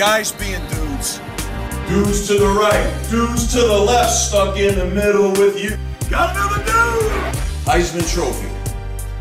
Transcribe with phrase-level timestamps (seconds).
[0.00, 1.18] Guys being dudes.
[1.86, 5.76] Dudes to the right, dudes to the left, stuck in the middle with you.
[6.08, 7.34] Got another dude!
[7.66, 8.48] Heisman Trophy.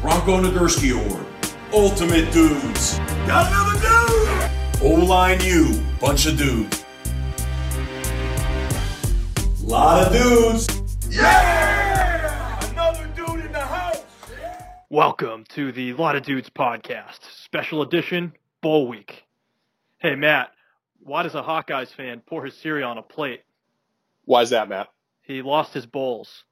[0.02, 1.26] Bronco Nagurski Award.
[1.74, 2.98] Ultimate dudes.
[3.28, 3.78] Got another
[4.78, 4.82] dude!
[4.82, 5.84] O-line U.
[6.00, 6.86] Bunch of dudes.
[9.62, 11.10] Lot of dudes.
[11.10, 12.72] Yeah!
[12.72, 14.06] Another dude in the house!
[14.90, 19.26] Welcome to the Lot of Dudes podcast, special edition, Bowl Week.
[19.98, 20.52] Hey, Matt,
[21.10, 23.42] why does a Hawkeyes fan pour his cereal on a plate?
[24.26, 24.88] Why is that, Matt?
[25.24, 26.44] He lost his bowls.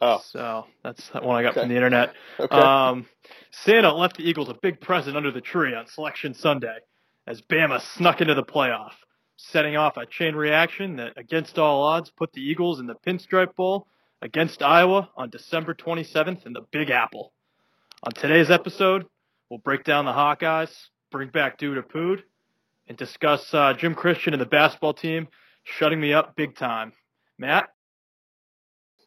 [0.00, 1.60] Oh, So that's that one I got Okay.
[1.60, 2.14] from the internet.
[2.38, 2.56] okay.
[2.56, 3.06] Um,
[3.50, 6.76] Santa left the Eagles a big present under the tree on Selection Sunday
[7.26, 8.92] as Bama snuck into the playoff,
[9.36, 13.54] setting off a chain reaction that, against all odds, put the Eagles in the Pinstripe
[13.54, 13.86] Bowl
[14.20, 17.32] against Iowa on December 27th in the Big Apple.
[18.02, 19.06] On today's episode,
[19.48, 20.74] we'll break down the Hawkeyes,
[21.10, 22.24] bring back Dude Pood,
[22.88, 25.28] and discuss uh, Jim Christian and the basketball team
[25.62, 26.92] shutting me up big time.
[27.38, 27.68] Matt?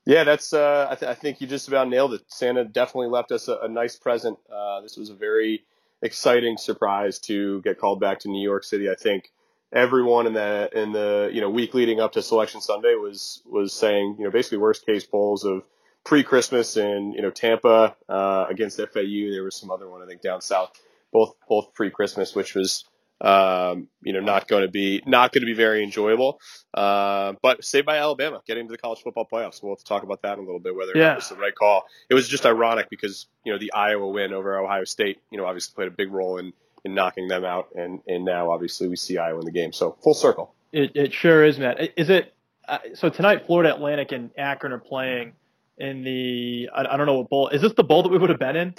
[0.05, 0.53] yeah, that's.
[0.53, 2.21] Uh, I, th- I think you just about nailed it.
[2.27, 4.37] Santa definitely left us a, a nice present.
[4.49, 5.63] Uh, this was a very
[6.01, 8.89] exciting surprise to get called back to New York City.
[8.89, 9.31] I think
[9.73, 13.73] everyone in the in the you know week leading up to Selection Sunday was was
[13.73, 15.63] saying you know basically worst case bowls of
[16.05, 19.31] pre Christmas in you know Tampa uh, against FAU.
[19.31, 20.71] There was some other one I think down south,
[21.11, 22.85] both both pre Christmas, which was
[23.21, 26.39] um, you know not going to be not going to be very enjoyable.
[26.73, 29.61] Uh, but saved by Alabama getting to the college football playoffs.
[29.63, 31.13] We'll have to talk about that in a little bit whether Yeah.
[31.13, 31.85] it was the right call.
[32.09, 35.45] It was just ironic because you know the Iowa win over Ohio State, you know,
[35.45, 36.53] obviously played a big role in
[36.85, 39.73] in knocking them out, and and now obviously we see Iowa in the game.
[39.73, 40.53] So full circle.
[40.71, 41.97] It, it sure is, Matt.
[41.97, 42.33] Is it
[42.67, 43.45] uh, so tonight?
[43.47, 45.33] Florida Atlantic and Akron are playing
[45.79, 47.47] in the I, I don't know what bowl.
[47.49, 48.75] Is this the bowl that we would have been in?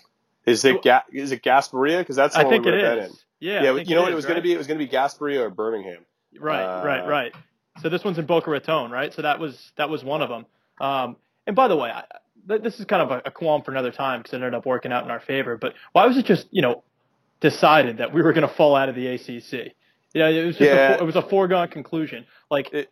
[0.47, 1.99] Is it Ga- is it Gasparilla?
[2.01, 3.11] Because that's the I one think we it would have been in.
[3.11, 3.25] is.
[3.41, 4.53] Yeah, Yeah, you know what it was going to be?
[4.53, 6.05] It was going to be Gasparilla or Birmingham.
[6.39, 7.35] Right, Uh, right, right.
[7.83, 9.13] So this one's in Boca Raton, right?
[9.15, 10.47] So that was that was one of them.
[10.81, 11.17] Um,
[11.47, 12.05] and by the way, I,
[12.59, 14.93] this is kind of a, a qualm for another time because it ended up working
[14.93, 15.57] out in our favor.
[15.57, 16.83] But why was it just you know
[17.41, 19.73] decided that we were going to fall out of the ACC?
[20.15, 20.95] Yeah, it was just Yeah.
[20.95, 22.27] a, it was a foregone conclusion.
[22.51, 22.91] Like It-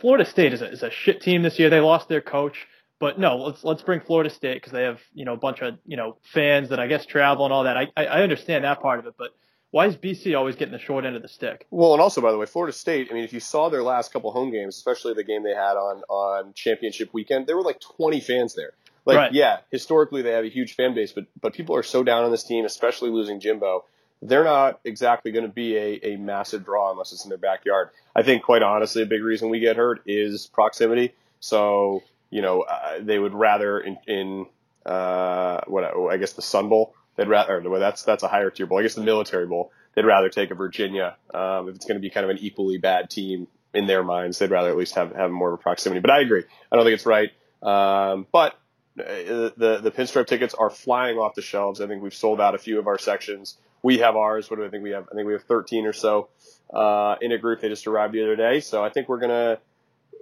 [0.00, 1.68] Florida State is a, is a shit team this year.
[1.68, 2.66] They lost their coach.
[3.00, 5.78] But no, let's let's bring Florida State because they have you know a bunch of
[5.86, 7.76] you know fans that I guess travel and all that.
[7.76, 9.30] I, I I understand that part of it, but
[9.70, 11.66] why is BC always getting the short end of the stick?
[11.70, 13.08] Well, and also by the way, Florida State.
[13.10, 15.76] I mean, if you saw their last couple home games, especially the game they had
[15.76, 18.72] on on championship weekend, there were like 20 fans there.
[19.04, 19.32] Like, Right.
[19.32, 22.30] yeah, historically they have a huge fan base, but but people are so down on
[22.30, 23.84] this team, especially losing Jimbo.
[24.20, 27.90] They're not exactly going to be a, a massive draw unless it's in their backyard.
[28.16, 31.14] I think, quite honestly, a big reason we get hurt is proximity.
[31.38, 34.46] So, you know, uh, they would rather in, in
[34.84, 36.94] uh, what I guess the Sun Bowl.
[37.18, 38.78] They'd rather, well, that's that's a higher tier bowl.
[38.78, 39.72] I guess the military bowl.
[39.96, 42.78] They'd rather take a Virginia um, if it's going to be kind of an equally
[42.78, 44.38] bad team in their minds.
[44.38, 46.00] They'd rather at least have have more of a proximity.
[46.00, 46.44] But I agree.
[46.70, 47.30] I don't think it's right.
[47.60, 48.52] Um, but
[49.00, 51.80] uh, the the pinstripe tickets are flying off the shelves.
[51.80, 53.58] I think we've sold out a few of our sections.
[53.82, 54.48] We have ours.
[54.48, 55.08] What do I think we have?
[55.10, 56.28] I think we have 13 or so
[56.72, 57.62] uh, in a group.
[57.62, 59.58] They just arrived the other day, so I think we're gonna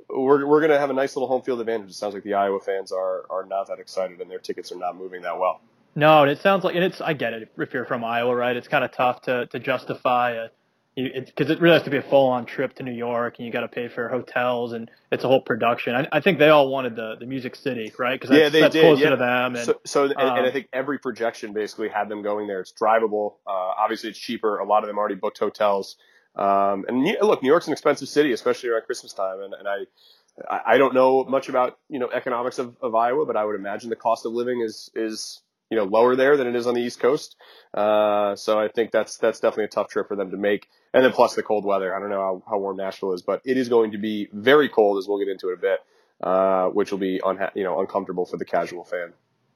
[0.08, 1.90] we're we're gonna have a nice little home field advantage.
[1.90, 4.78] It sounds like the Iowa fans are are not that excited, and their tickets are
[4.78, 5.60] not moving that well.
[5.96, 7.50] No, and it sounds like, and it's I get it.
[7.56, 10.48] If you're from Iowa, right, it's kind of tough to to justify a
[10.96, 13.52] because it really has to be a full on trip to New York, and you
[13.52, 15.94] got to pay for hotels, and it's a whole production.
[15.94, 18.18] I, I think they all wanted the the Music City, right?
[18.18, 19.10] Because that's, Yeah, they that's did, closer yeah.
[19.10, 19.56] to them.
[19.56, 22.60] And So, so and, and I um, think every projection basically had them going there.
[22.60, 23.34] It's drivable.
[23.46, 24.58] Uh, obviously, it's cheaper.
[24.58, 25.96] A lot of them already booked hotels.
[26.34, 29.40] Um, and look, New York's an expensive city, especially around Christmas time.
[29.40, 33.26] And, and I, I I don't know much about you know economics of, of Iowa,
[33.26, 36.46] but I would imagine the cost of living is is you know lower there than
[36.46, 37.36] it is on the East Coast.
[37.74, 40.68] Uh, so I think that's that's definitely a tough trip for them to make.
[40.94, 41.94] And then plus the cold weather.
[41.94, 44.68] I don't know how, how warm Nashville is, but it is going to be very
[44.68, 45.80] cold, as we'll get into it a bit,
[46.22, 49.12] uh, which will be unha- you know uncomfortable for the casual fan.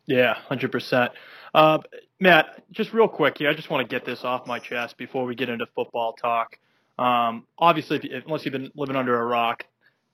[0.06, 1.12] Yeah, hundred percent.
[1.54, 1.78] Uh,
[2.18, 5.24] Matt, just real quick here, I just want to get this off my chest before
[5.24, 6.58] we get into football talk.
[6.98, 9.64] Um, obviously, if, unless you've been living under a rock,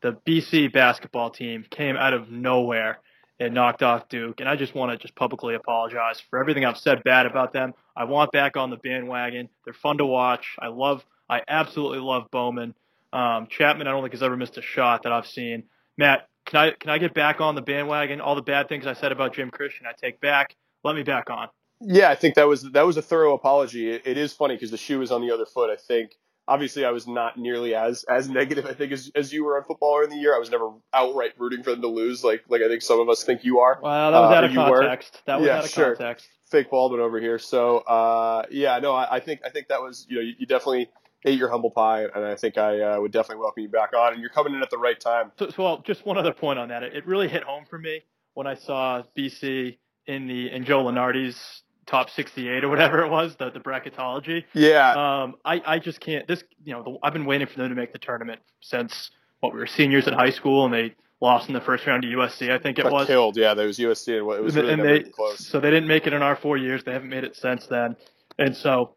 [0.02, 3.00] the BC basketball team came out of nowhere
[3.38, 4.41] and knocked off Duke.
[4.41, 7.75] And I just want to just publicly apologize for everything I've said bad about them.
[7.97, 9.49] I want back on the bandwagon.
[9.65, 10.56] They're fun to watch.
[10.59, 12.75] I love, I absolutely love Bowman.
[13.12, 15.65] Um, Chapman, I don't think has ever missed a shot that I've seen.
[15.97, 18.21] Matt, can I can I get back on the bandwagon?
[18.21, 20.55] All the bad things I said about Jim Christian, I take back.
[20.85, 21.49] Let me back on.
[21.81, 23.91] Yeah, I think that was that was a thorough apology.
[23.91, 25.71] it, it is funny because the shoe is on the other foot.
[25.71, 26.12] I think
[26.48, 29.64] obviously I was not nearly as as negative I think as, as you were on
[29.64, 30.34] football in the year.
[30.34, 33.08] I was never outright rooting for them to lose like like I think some of
[33.08, 33.78] us think you are.
[33.82, 34.81] Well, that was Uh, out of you were?
[34.81, 35.22] context.
[35.26, 35.96] That was Yeah, out of sure.
[35.96, 36.28] context.
[36.50, 37.38] Fake Baldwin over here.
[37.38, 40.46] So uh, yeah, no, I, I think I think that was you know you, you
[40.46, 40.88] definitely
[41.25, 44.12] ate your humble pie, and I think I uh, would definitely welcome you back on.
[44.12, 45.32] And you're coming in at the right time.
[45.38, 46.84] So, so well, just one other point on that.
[46.84, 48.02] It, it really hit home for me
[48.34, 53.37] when I saw BC in the in Joe Lunardi's top 68 or whatever it was,
[53.37, 54.44] the the bracketology.
[54.55, 54.93] Yeah,
[55.23, 56.27] Um, I I just can't.
[56.27, 59.11] This you know the, I've been waiting for them to make the tournament since
[59.41, 62.09] what we were seniors in high school, and they lost in the first round to
[62.09, 62.50] USC.
[62.50, 63.06] I think it got was.
[63.06, 63.37] killed.
[63.37, 65.47] Yeah, that was USC, and it was really and never they close.
[65.47, 66.85] so they didn't make it in our four years.
[66.85, 67.97] They haven't made it since then,
[68.39, 68.94] and so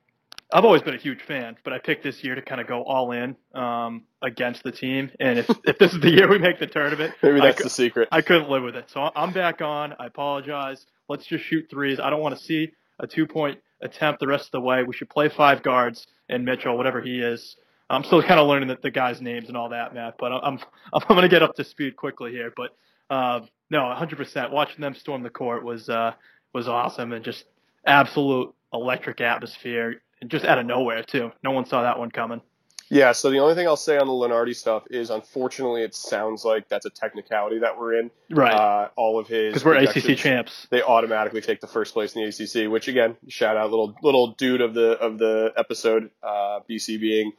[0.52, 1.58] I've always been a huge fan.
[1.64, 5.12] But I picked this year to kind of go all in um, against the team.
[5.20, 7.70] And if if this is the year we make the tournament, Maybe that's cou- the
[7.70, 8.10] secret.
[8.12, 8.90] I couldn't live with it.
[8.90, 9.94] So I'm back on.
[10.00, 10.86] I apologize.
[11.08, 12.00] Let's just shoot threes.
[12.00, 14.84] I don't want to see a two point attempt the rest of the way.
[14.84, 17.56] We should play five guards and Mitchell, whatever he is.
[17.90, 20.16] I'm still kind of learning the, the guys' names and all that, Matt.
[20.20, 20.60] But I'm
[20.94, 22.54] I'm going to get up to speed quickly here.
[22.56, 22.72] But
[23.10, 24.52] uh, no, 100%.
[24.52, 26.14] Watching them storm the court was uh,
[26.54, 27.46] was awesome and just
[27.86, 31.32] absolute electric atmosphere, and just out of nowhere too.
[31.44, 32.42] No one saw that one coming.
[32.90, 36.44] Yeah, so the only thing I'll say on the Lunardi stuff is, unfortunately, it sounds
[36.44, 38.10] like that's a technicality that we're in.
[38.32, 38.54] Right.
[38.54, 40.68] Uh, all of his Because we're ACC champs.
[40.72, 44.34] They automatically take the first place in the ACC, which again, shout out little little
[44.34, 47.32] dude of the of the episode, uh, BC being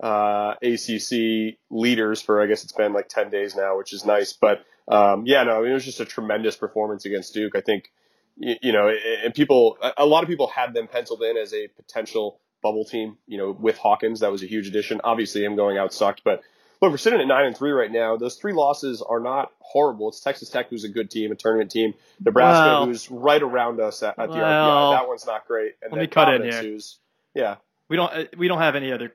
[0.00, 4.32] uh, ACC leaders for I guess it's been like ten days now, which is nice.
[4.32, 7.54] But um, yeah, no, I mean, it was just a tremendous performance against Duke.
[7.56, 7.90] I think
[8.36, 8.92] you, you know,
[9.24, 12.84] and people, a- a lot of people had them penciled in as a potential bubble
[12.84, 13.16] team.
[13.26, 15.00] You know, with Hawkins, that was a huge addition.
[15.04, 16.42] Obviously, him going out sucked, but
[16.82, 18.16] look, we're sitting at nine and three right now.
[18.16, 20.08] Those three losses are not horrible.
[20.08, 21.94] It's Texas Tech, who's a good team, a tournament team.
[22.24, 24.98] Nebraska, who's right around us at, at the RPI.
[24.98, 25.74] That one's not great.
[25.82, 26.62] And let then me cut in here.
[26.62, 26.98] who's
[27.34, 27.56] yeah,
[27.88, 29.12] We don't uh, we don't have any other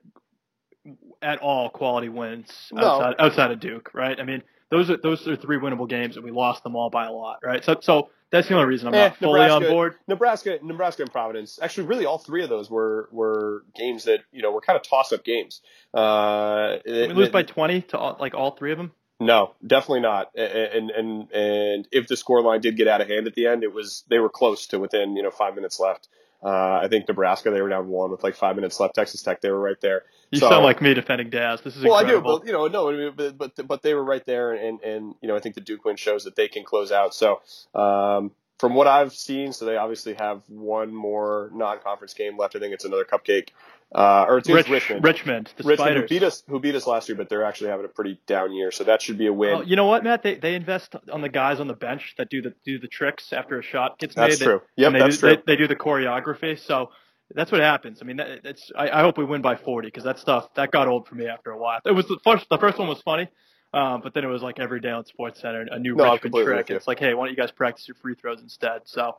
[1.20, 2.84] at all quality wins No.
[2.86, 4.18] outside outside of Duke, right?
[4.18, 4.42] I mean,
[4.72, 7.40] those are those are three winnable games, and we lost them all by a lot,
[7.44, 7.62] right?
[7.62, 9.96] So so that's the only reason I'm Eh, not fully on board.
[10.08, 11.58] Nebraska, Nebraska, and Providence.
[11.60, 14.82] Actually, really, all three of those were were games that you know were kind of
[14.82, 15.60] toss up games.
[15.92, 18.92] Uh, Did we lose by 20 to all, like all three of them.
[19.20, 20.30] No, definitely not.
[20.34, 23.72] And and and if the scoreline did get out of hand at the end, it
[23.72, 26.08] was they were close to within you know five minutes left.
[26.44, 28.94] Uh, I think Nebraska they were down one with like five minutes left.
[28.94, 30.02] Texas Tech they were right there.
[30.30, 31.60] You So- sound like me defending Daz.
[31.60, 32.30] This is well, incredible.
[32.30, 34.52] I do, but you know, no, I mean, but, but but they were right there,
[34.52, 37.14] and and you know, I think the Duke win shows that they can close out.
[37.14, 37.40] So,
[37.74, 42.56] um, from what I've seen, so they obviously have one more non-conference game left.
[42.56, 43.48] I think it's another cupcake,
[43.94, 45.04] uh, or it's Rich, Richmond.
[45.04, 47.84] Richmond, the Richmond who beat us, who beat us last year, but they're actually having
[47.84, 49.52] a pretty down year, so that should be a win.
[49.52, 50.22] Well, you know what, Matt?
[50.22, 53.34] They they invest on the guys on the bench that do the do the tricks
[53.34, 54.44] after a shot gets That's made.
[54.44, 54.62] true.
[54.76, 55.36] They, Yep, that's do, true.
[55.36, 56.88] They, they do the choreography, so
[57.34, 57.98] that's what happens.
[58.00, 60.70] I mean, that, it's I, I hope we win by 40 because that stuff that
[60.70, 61.80] got old for me after a while.
[61.84, 63.28] It was the first the first one was funny,
[63.74, 66.46] um, but then it was like every day on Sports Center a new No, Richmond
[66.46, 66.70] trick.
[66.70, 68.82] It's like, hey, why don't you guys practice your free throws instead?
[68.84, 69.18] So.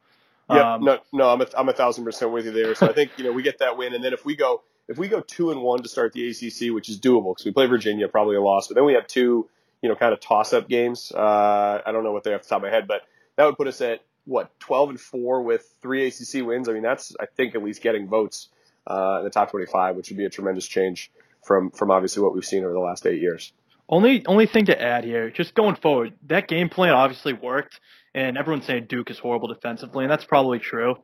[0.49, 2.75] Yeah, um, no, no, I'm a, I'm a thousand percent with you there.
[2.75, 4.61] So I think you know we get that win, and then if we go
[4.93, 7.51] if we go two and one to start the ACC, which is doable because we
[7.51, 9.49] play Virginia, probably a loss, but then we have two
[9.81, 11.11] you know kind of toss up games.
[11.11, 13.01] Uh, I don't know what they have off the top of my head, but
[13.35, 16.69] that would put us at what 12 and four with three ACC wins.
[16.69, 18.49] I mean that's I think at least getting votes
[18.85, 21.11] uh, in the top 25, which would be a tremendous change
[21.43, 23.51] from from obviously what we've seen over the last eight years.
[23.89, 27.79] Only only thing to add here, just going forward, that game plan obviously worked,
[28.13, 30.95] and everyone's saying Duke is horrible defensively, and that's probably true.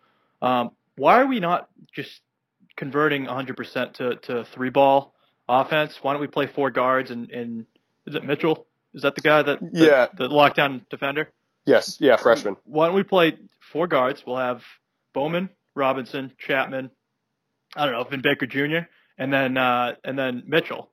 [0.43, 2.21] Um, why are we not just
[2.79, 5.13] converting 100% to, to three ball
[5.49, 5.99] offense?
[6.01, 7.65] Why don't we play four guards and, and
[8.07, 8.65] is it Mitchell?
[8.93, 10.07] Is that the guy that the, Yeah.
[10.17, 11.29] the lockdown defender?
[11.65, 12.55] Yes, yeah, freshman.
[12.63, 14.23] Why don't we play four guards?
[14.25, 14.63] We'll have
[15.13, 16.89] Bowman, Robinson, Chapman,
[17.75, 18.87] I don't know, Vin Baker Jr.
[19.17, 20.89] and then uh, and then Mitchell,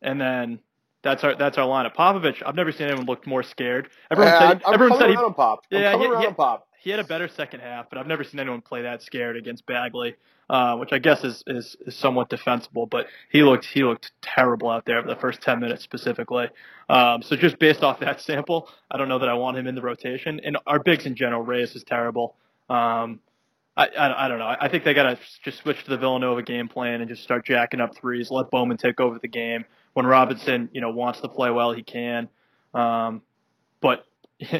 [0.00, 0.60] and then
[1.04, 1.94] that's our that's our lineup.
[1.94, 3.90] Popovic, I've never seen anyone look more scared.
[4.10, 5.64] Everyone said I'm, everyone said he, pop.
[5.72, 6.68] I'm Yeah, he- he- pop.
[6.78, 9.66] he had a better second half, but I've never seen anyone play that scared against
[9.66, 10.16] Bagley,
[10.50, 12.86] uh, which I guess is, is is somewhat defensible.
[12.86, 16.48] But he looked he looked terrible out there for the first ten minutes specifically.
[16.88, 19.74] Um, so just based off that sample, I don't know that I want him in
[19.74, 20.40] the rotation.
[20.44, 22.34] And our bigs in general, Reyes is terrible.
[22.68, 23.20] Um,
[23.76, 24.54] I, I, I don't know.
[24.60, 27.44] I think they got to just switch to the Villanova game plan and just start
[27.44, 28.30] jacking up threes.
[28.30, 29.64] Let Bowman take over the game.
[29.94, 32.28] When Robinson, you know, wants to play well, he can.
[32.74, 33.22] Um,
[33.80, 34.04] but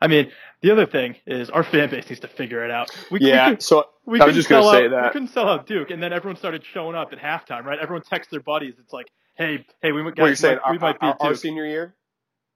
[0.00, 2.90] I mean, the other thing is our fan base needs to figure it out.
[3.10, 5.10] We, yeah, we could, so we I was just going to say out, that we
[5.10, 7.64] couldn't sell out Duke, and then everyone started showing up at halftime.
[7.64, 7.78] Right?
[7.78, 8.74] Everyone texts their buddies.
[8.78, 10.58] It's like, hey, hey, we, guys, what are you saying?
[10.66, 11.38] we, we might our, beat our, Duke.
[11.38, 11.94] senior year.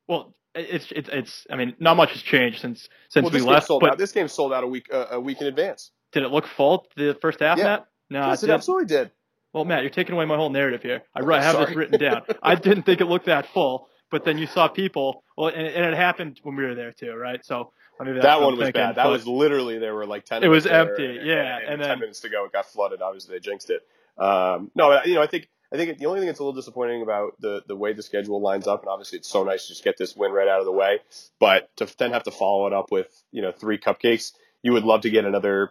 [0.06, 1.46] Well, it's it's it's.
[1.50, 3.66] I mean, not much has changed since since well, we left.
[3.66, 3.98] Sold but out.
[3.98, 5.90] This game sold out a week uh, a week in advance.
[6.12, 7.64] Did it look full the first half, Yeah.
[7.64, 7.86] Matt?
[8.08, 9.10] No, yes, it it absolutely did.
[9.56, 11.02] Well, Matt, you're taking away my whole narrative here.
[11.14, 12.22] I, I have this written down.
[12.42, 15.25] I didn't think it looked that full, but then you saw people.
[15.34, 17.42] Well, and, and it happened when we were there too, right?
[17.42, 18.96] So I mean, That one was thinking, bad.
[18.96, 20.44] That was literally there were like ten.
[20.44, 23.00] It was empty, and- yeah, And, and ten minutes to go, it got flooded.
[23.00, 23.80] Obviously, they jinxed it.
[24.18, 27.00] Um, no, you know, I think I think the only thing that's a little disappointing
[27.00, 29.84] about the the way the schedule lines up, and obviously it's so nice to just
[29.84, 31.00] get this win right out of the way,
[31.40, 34.32] but to then have to follow it up with you know three cupcakes,
[34.62, 35.70] you would love to get another,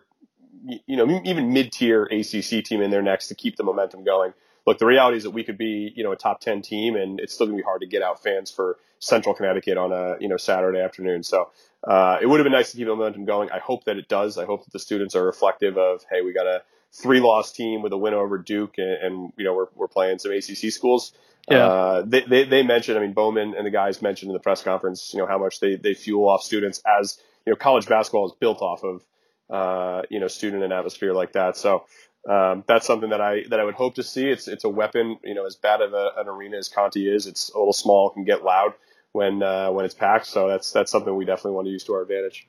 [0.85, 4.33] you know, even mid tier ACC team in there next to keep the momentum going.
[4.65, 7.19] Look, the reality is that we could be, you know, a top 10 team and
[7.19, 10.17] it's still going to be hard to get out fans for central Connecticut on a,
[10.19, 11.21] you know, Saturday afternoon.
[11.23, 11.51] So,
[11.83, 13.51] uh, it would have been nice to keep the momentum going.
[13.51, 14.39] I hope that it does.
[14.39, 17.83] I hope that the students are reflective of, hey, we got a three loss team
[17.83, 21.13] with a win over Duke and, and you know, we're, we're playing some ACC schools.
[21.49, 21.67] Yeah.
[21.67, 24.63] Uh, they, they, they mentioned, I mean, Bowman and the guys mentioned in the press
[24.63, 28.25] conference, you know, how much they, they fuel off students as, you know, college basketball
[28.25, 29.03] is built off of,
[29.49, 31.57] uh, you know, student and atmosphere like that.
[31.57, 31.85] So,
[32.29, 34.27] um, that's something that I that I would hope to see.
[34.29, 37.27] It's it's a weapon, you know, as bad of a, an arena as Conte is.
[37.27, 38.73] It's a little small, can get loud
[39.11, 40.25] when uh, when it's packed.
[40.25, 42.47] So that's that's something we definitely want to use to our advantage.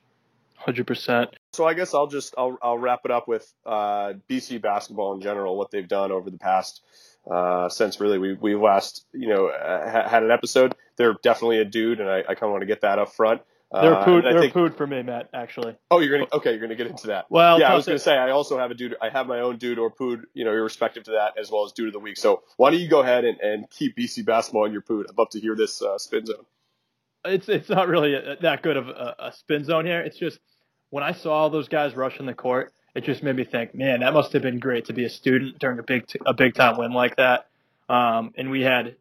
[0.57, 1.31] Hundred percent.
[1.53, 5.21] So I guess I'll just I'll I'll wrap it up with uh, BC basketball in
[5.21, 6.83] general, what they've done over the past
[7.31, 10.75] uh, since really we we last you know uh, ha- had an episode.
[10.97, 13.43] They're definitely a dude, and I, I kind of want to get that up front.
[13.73, 14.25] They're Uh, pooed.
[14.25, 15.28] and They're think- pooed for me, Matt.
[15.35, 15.76] Actually.
[15.90, 16.52] Oh, you're gonna okay.
[16.52, 17.26] You're gonna get into that.
[17.30, 18.94] Well, yeah, I was to- gonna say I also have a dude.
[19.02, 21.73] I have my own dude or pood, you know, irrespective to that, as well as
[21.73, 22.16] dude of the week.
[22.16, 25.06] So why don't you go ahead and, and keep BC basketball in your pood?
[25.11, 26.46] I'd love to hear this uh, spin zone.
[27.25, 30.00] it's it's not really a, that good of a, a spin zone here.
[30.00, 30.38] It's just
[30.90, 34.00] when I saw all those guys rushing the court, it just made me think, man,
[34.00, 36.54] that must have been great to be a student during a big t- a big
[36.54, 37.49] time win like that.
[37.88, 38.94] Um, and we had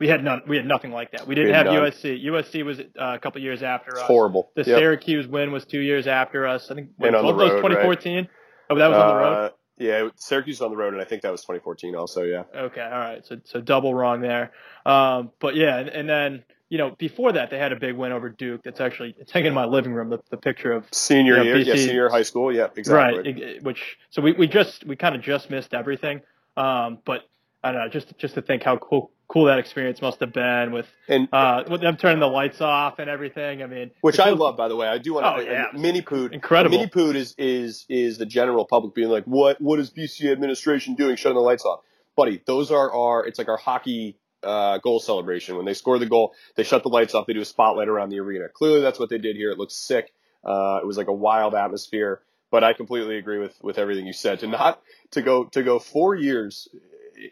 [0.00, 1.26] we had none we had nothing like that.
[1.26, 1.76] We didn't We have none.
[1.90, 2.24] USC.
[2.24, 4.06] USC was uh, a couple years after It's us.
[4.08, 4.50] horrible.
[4.56, 4.78] The Yep.
[4.78, 6.70] Syracuse win was two years after us.
[6.70, 7.98] I think both the those road, right?
[7.98, 8.28] 2014.
[8.70, 9.32] Oh, that was on the road.
[9.32, 12.22] Uh, yeah, Syracuse was on the road, and I think that was 2014 also.
[12.22, 12.44] Yeah.
[12.54, 13.24] Okay, all right.
[13.26, 14.52] So so double wrong there.
[14.86, 18.12] Um, but yeah, and, and then you know before that they had a big win
[18.12, 18.62] over Duke.
[18.64, 20.10] That's actually it's hanging in my living room.
[20.10, 23.32] The, the picture of Senior Yeah, year, yeah, senior high school, yeah, exactly.
[23.32, 26.20] right, which so we, we just we kind of just missed everything.
[26.56, 27.22] Um, but
[27.62, 30.72] I don't know, just just to think how cool cool that experience must have been
[30.72, 33.62] with And uh with them turning the lights off and everything.
[33.62, 34.86] I mean, which I love, by the way.
[34.86, 35.42] I do want to.
[35.42, 35.66] Oh, yeah.
[35.72, 36.78] Mini pood, Incredible.
[36.78, 40.94] Mini pood is is is the general public being like, what what is BC administration
[40.94, 41.80] doing, shutting the lights off,
[42.16, 42.42] buddy?
[42.46, 43.26] Those are our.
[43.26, 45.56] It's like our hockey uh, goal celebration.
[45.56, 47.26] When they score the goal, they shut the lights off.
[47.26, 48.48] They do a spotlight around the arena.
[48.52, 49.50] Clearly, that's what they did here.
[49.50, 50.12] It looks sick.
[50.44, 52.20] Uh, it was like a wild atmosphere.
[52.50, 54.40] But I completely agree with with everything you said.
[54.40, 54.80] To not
[55.12, 56.68] to go to go four years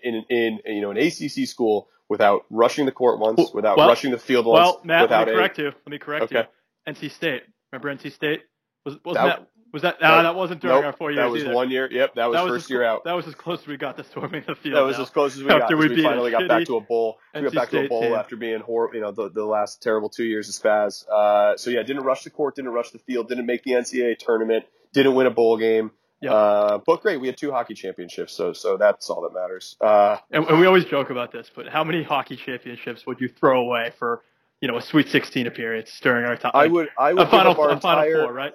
[0.02, 4.10] in in you know an ACC school without rushing the court once, without Well- rushing
[4.10, 5.64] the field once, Well, Matt, let me a correct you.
[5.66, 6.46] Let me correct Okay.
[6.86, 6.92] you.
[6.92, 7.42] NC State.
[7.72, 8.42] Remember NC State?
[8.84, 10.00] Was was That- that, was that?
[10.02, 11.54] No, that- that wasn't during Nope, our four years that was either.
[11.54, 11.88] one year.
[11.90, 13.04] Yep, that was that was first as, year out.
[13.04, 14.76] That was as close as we got to storming the field.
[14.76, 15.04] That was now.
[15.04, 15.62] as close as we got.
[15.62, 17.18] After 'cause we we, finally got back to a bowl.
[17.34, 18.12] We got NC back to a bowl team.
[18.12, 21.08] after being horrible, you know, the, the last terrible two years of Spaz.
[21.08, 24.18] Uh, so yeah, didn't rush the court, didn't rush the field, didn't make the NCAA
[24.18, 25.92] tournament, didn't win a bowl game.
[26.22, 26.32] Yep.
[26.32, 29.76] Uh, but great, we had two hockey championships, so so that's all that matters.
[29.80, 33.28] Uh, And, and we always joke about this, but how many hockey championships would you
[33.28, 34.22] throw away for,
[34.60, 36.52] you know, a Sweet 16 appearance during our time?
[36.54, 38.24] I would, I would a final, give up our a final entire.
[38.24, 38.52] four, right?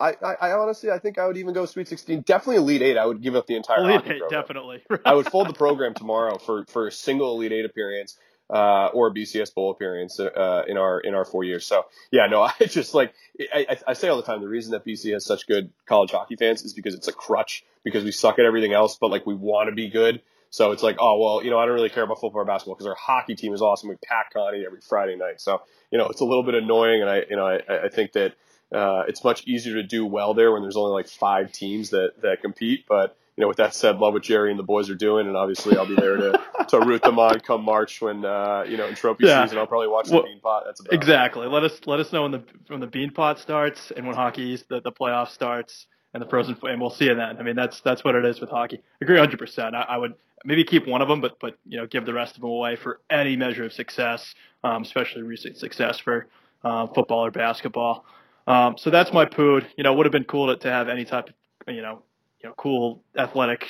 [0.00, 2.96] I, I, I honestly, I think I would even go Sweet 16, definitely Elite Eight.
[2.96, 3.78] I would give up the entire.
[3.84, 4.30] Elite Eight, program.
[4.30, 4.82] definitely.
[5.04, 8.16] I would fold the program tomorrow for for a single Elite Eight appearance
[8.52, 11.66] uh, or a BCS bowl appearance uh, in our in our four years.
[11.66, 13.14] So yeah, no, I just like
[13.52, 14.40] I, I, I say all the time.
[14.40, 17.64] The reason that BC has such good college hockey fans is because it's a crutch
[17.82, 20.20] because we suck at everything else, but like we want to be good.
[20.50, 22.74] So it's like, oh well, you know, I don't really care about football or basketball
[22.74, 23.88] because our hockey team is awesome.
[23.88, 27.08] We pack Conte every Friday night, so you know it's a little bit annoying, and
[27.08, 28.34] I you know I, I think that
[28.70, 32.20] uh, it's much easier to do well there when there's only like five teams that
[32.20, 32.84] that compete.
[32.86, 35.36] But you know, with that said, love what Jerry and the boys are doing, and
[35.36, 38.86] obviously I'll be there to to root them on come March when uh, you know
[38.86, 39.44] in trophy Yeah.
[39.44, 39.58] season.
[39.58, 40.64] I'll probably watch Well, the Bean Pot.
[40.66, 40.96] That's about it.
[40.96, 41.46] Exactly.
[41.46, 44.64] Let us let us know when the when the bean pot starts and when hockey's
[44.68, 47.38] the, the playoff starts and the frozen and we'll see you then.
[47.38, 48.76] I mean that's that's what it is with hockey.
[48.78, 49.38] I agree 100.
[49.38, 52.12] percent I, I would maybe keep one of them, but but you know give the
[52.14, 56.26] rest of them away for any measure of success, um, especially recent success for
[56.64, 58.04] um, football or basketball.
[58.46, 59.66] Um, so that's my pood.
[59.76, 61.30] You know, would have been cool to, to have any type
[61.66, 62.02] of you know
[62.42, 63.68] you know cool athletic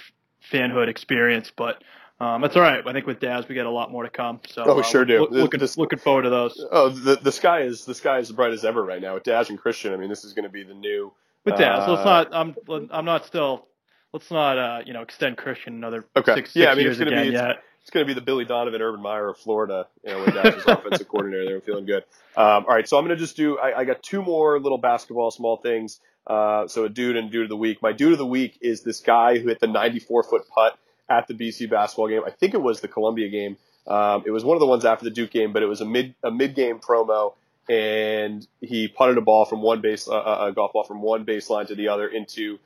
[0.50, 1.82] fanhood experience, but
[2.20, 2.86] Um, that's all right.
[2.86, 4.38] I think with Daz we got a lot more to come.
[4.46, 5.20] So Oh, uh, sure do.
[5.22, 6.64] look- looking This- looking forward to those.
[6.70, 9.24] Oh, the the sky is the sky is as bright as ever right now with
[9.24, 9.92] Daz and Christian.
[9.92, 11.12] I mean, this is going to be the new.
[11.44, 12.28] With Daz, let's uh, not.
[12.32, 12.54] I'm
[12.92, 13.66] I'm not still.
[14.12, 16.34] Let's not uh, you know extend Christian another Okay.
[16.34, 17.62] six, Yeah, six I mean, years it's again be- it's- yet.
[17.80, 19.88] It's going to be the Billy Donovan, Urban Meyer of Florida.
[20.04, 22.04] You know, when Daz was offensive coordinator, they were feeling good.
[22.36, 23.58] Um, all right, so I'm going to just do.
[23.58, 25.98] I, I got two more little basketball small things.
[26.26, 27.82] Uh, so a dude and dude of the week.
[27.82, 31.26] My dude of the week is this guy who hit the 94 foot putt at
[31.26, 32.22] the BC basketball game.
[32.24, 33.56] I think it was the Columbia game.
[33.86, 35.84] Um, it was one of the ones after the Duke game, but it was a
[35.84, 37.34] mid a mid game promo,
[37.68, 41.66] and he putted a ball from one base uh, a golf ball from one baseline
[41.66, 42.58] to the other into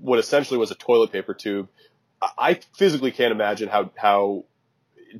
[0.00, 1.68] what essentially was a toilet paper tube.
[2.20, 4.44] I I physically can't imagine how how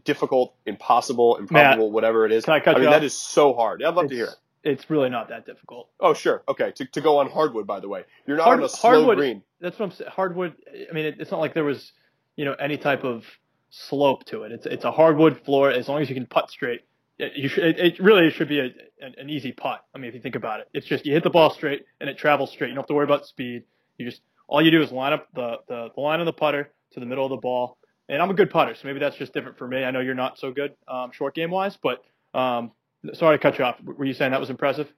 [0.04, 2.44] difficult, impossible, improbable, whatever it is.
[2.44, 3.02] can I cut mean, you that off?
[3.02, 3.82] is so hard.
[3.82, 4.36] I'd love to hear it.
[4.64, 5.88] It's really not that difficult.
[5.98, 6.44] Oh, sure.
[6.48, 6.70] Okay.
[6.72, 9.18] To, to go on hardwood, by the way, you're not Hard- on a slow hardwood-
[9.18, 9.42] green.
[9.60, 10.10] That's what I'm saying.
[10.10, 10.54] Hardwood.
[10.88, 11.92] I mean, it, it's not like there was,
[12.36, 13.24] you know, any type of
[13.70, 14.52] slope to it.
[14.52, 15.70] It's it's a hardwood floor.
[15.70, 16.80] As long as you can putt straight,
[17.18, 18.64] it, you should, it, it really should be a,
[19.00, 19.84] an, an easy putt.
[19.94, 22.10] I mean, if you think about it, it's just you hit the ball straight and
[22.10, 22.68] it travels straight.
[22.68, 23.64] You don't have to worry about speed.
[23.98, 26.70] You just all you do is line up the the, the line of the putter
[26.92, 27.78] to the middle of the ball.
[28.08, 29.84] And I'm a good putter, so maybe that's just different for me.
[29.84, 32.02] I know you're not so good um, short game wise, but
[32.34, 32.72] um,
[33.14, 33.80] sorry to cut you off.
[33.82, 34.92] Were you saying that was impressive?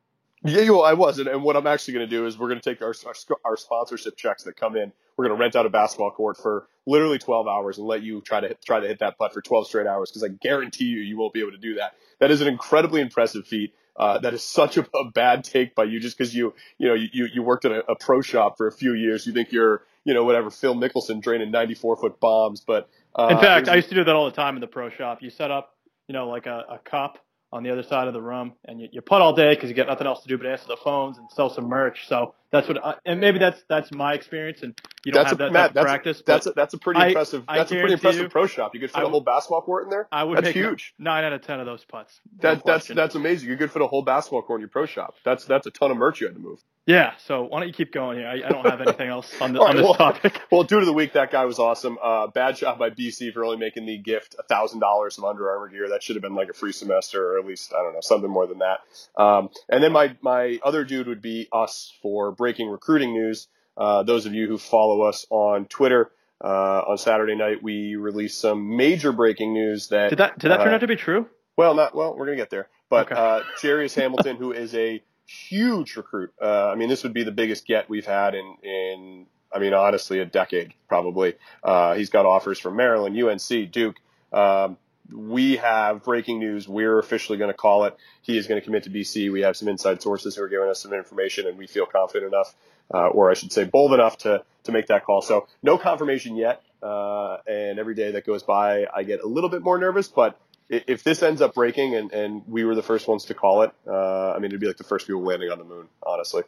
[0.47, 2.61] Yeah, well, I was, and, and what I'm actually going to do is we're going
[2.61, 3.15] to take our, our
[3.47, 4.93] our sponsorship checks that come in.
[5.17, 8.21] We're going to rent out a basketball court for literally 12 hours and let you
[8.21, 10.85] try to hit, try to hit that putt for 12 straight hours because I guarantee
[10.85, 11.95] you you won't be able to do that.
[12.21, 13.75] That is an incredibly impressive feat.
[13.97, 16.95] Uh, that is such a, a bad take by you just because you you know
[16.95, 19.27] you you worked at a, a pro shop for a few years.
[19.27, 23.39] You think you're you know whatever Phil Mickelson draining 94 foot bombs, but uh, In
[23.39, 25.23] fact, it I used to do that all the time in the pro shop.
[25.23, 25.77] You set up,
[26.09, 27.24] you know, like a, a cup
[27.55, 29.77] on the other side of the room, and you, you putt all day because you
[29.77, 32.09] got nothing else to do but answer the phones and sell some merch.
[32.09, 35.41] So that's what, I, and maybe that's that's my experience, and you don't that's have
[35.41, 36.23] a, that Matt, that's, practice.
[36.25, 37.45] that's a, that's a pretty I- impressive.
[37.49, 38.75] I That's a pretty impressive you- pro shop.
[38.75, 40.09] You could fit a whole basketball court in there.
[40.13, 40.95] I would that's make huge.
[40.99, 42.21] nine out of ten of those putts.
[42.43, 43.49] No that's that's amazing.
[43.51, 45.15] You could fit a whole basketball court in your pro shop.
[45.25, 46.61] That's that's a ton of merch you had to move.
[46.87, 47.13] yeah.
[47.27, 48.29] So why don't you keep going here?
[48.29, 50.41] I, I don't have anything else on, the, on right, this well- topic.
[50.51, 51.99] Well, due to the week, that guy was awesome.
[52.03, 55.69] Uh, bad job by BC for only making the gift thousand dollars of Under Armour
[55.69, 55.89] gear.
[55.91, 58.31] That should have been like a free semester, or at least I don't know something
[58.31, 58.79] more than that.
[59.21, 63.49] Um, and then my my other dude would be us for breaking recruiting news.
[63.75, 66.11] Uh, those of you who follow us on Twitter.
[66.45, 70.59] Uh, on Saturday night, we released some major breaking news that Did that did that
[70.59, 71.27] turn uh, out to be true?
[71.57, 72.15] Well, not well.
[72.15, 72.69] We're gonna get there.
[72.91, 73.15] But Okay.
[73.19, 76.35] uh, Jarius Hamilton, who is a huge recruit.
[76.43, 79.27] Uh, I mean, this would be the biggest get we've had in in.
[79.55, 81.33] I mean, honestly, a decade probably.
[81.63, 83.97] Uh, he's got offers from Maryland, UNC, Duke.
[84.31, 84.77] Um,
[85.13, 86.69] we have breaking news.
[86.69, 87.97] We're officially going to call it.
[88.23, 89.31] He is going to commit to BC.
[89.31, 92.33] We have some inside sources who are giving us some information, and we feel confident
[92.33, 92.55] enough,
[92.93, 95.21] uh, or I should say, bold enough to to make that call.
[95.21, 96.63] So, no confirmation yet.
[96.83, 100.09] Uh, and every day that goes by, I get a little bit more nervous.
[100.09, 100.39] But
[100.69, 103.73] if this ends up breaking, and and we were the first ones to call it,
[103.87, 106.43] uh, I mean, it'd be like the first people landing on the moon, honestly.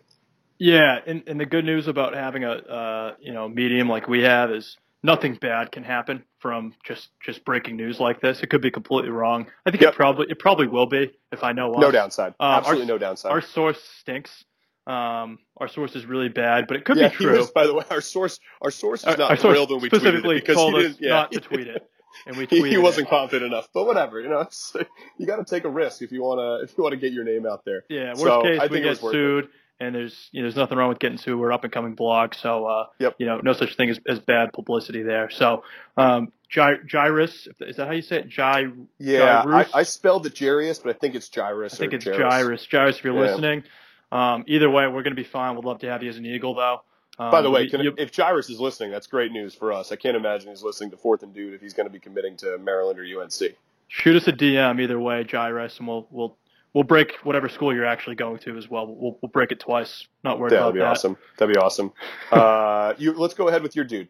[0.58, 4.22] Yeah, and, and the good news about having a uh, you know medium like we
[4.22, 8.42] have is nothing bad can happen from just just breaking news like this.
[8.42, 9.46] It could be completely wrong.
[9.64, 9.92] I think Yep.
[9.92, 11.80] it probably it probably will be if I know us.
[11.80, 12.34] No downside.
[12.40, 13.32] Our- Absolutely no downside.
[13.32, 14.44] Our source stinks.
[14.86, 17.36] Um, our source is really bad, but it could yeah, be true.
[17.38, 19.96] was, by the way, our source, our source is not our thrilled when we tweeted
[19.96, 21.84] specifically it because told he us yeah, not to tweet it,
[22.24, 23.10] and we he, tweeted he wasn't it.
[23.10, 23.68] confident enough.
[23.74, 24.76] But whatever, you know, it's,
[25.18, 27.12] you got to take a risk if you want to if you want to get
[27.12, 27.84] your name out there.
[27.88, 29.50] Yeah, worst So, case I we think it was get worth it.
[29.80, 31.36] And there's you know there's nothing wrong with getting to.
[31.38, 33.16] We're an up and coming blog, so uh, Yep.
[33.18, 35.30] you know no such thing as, as bad publicity there.
[35.30, 35.64] So
[35.96, 38.28] um, Gy- Gyrus, is that how you say it?
[38.28, 39.66] Gy, Yeah, I?
[39.74, 41.74] I spelled it Jarius, but I think it's Gyrus.
[41.74, 42.20] I think it's Jairus.
[42.20, 42.66] Gyrus.
[42.66, 43.20] Gyrus, if you're Yeah.
[43.32, 43.64] listening.
[44.12, 45.56] Um, either way, we're going to be fine.
[45.56, 46.82] We'd love to have you as an Eagle, though.
[47.18, 49.90] Um, By the way, you- if Gyrus is listening, that's great news for us.
[49.90, 52.36] I can't imagine he's listening to Fourth and Dude if he's going to be committing
[52.38, 53.56] to Maryland or UNC.
[53.88, 56.36] shoot us a DM either way, Gyrus, and we'll we'll
[56.76, 58.86] we'll break whatever school you're actually going to as well.
[58.86, 60.06] We'll we'll break it twice.
[60.22, 60.86] Not worried That'd about be that.
[60.88, 61.16] awesome.
[61.38, 61.92] That'd be awesome.
[62.30, 64.08] Uh, you let's go ahead with your dude.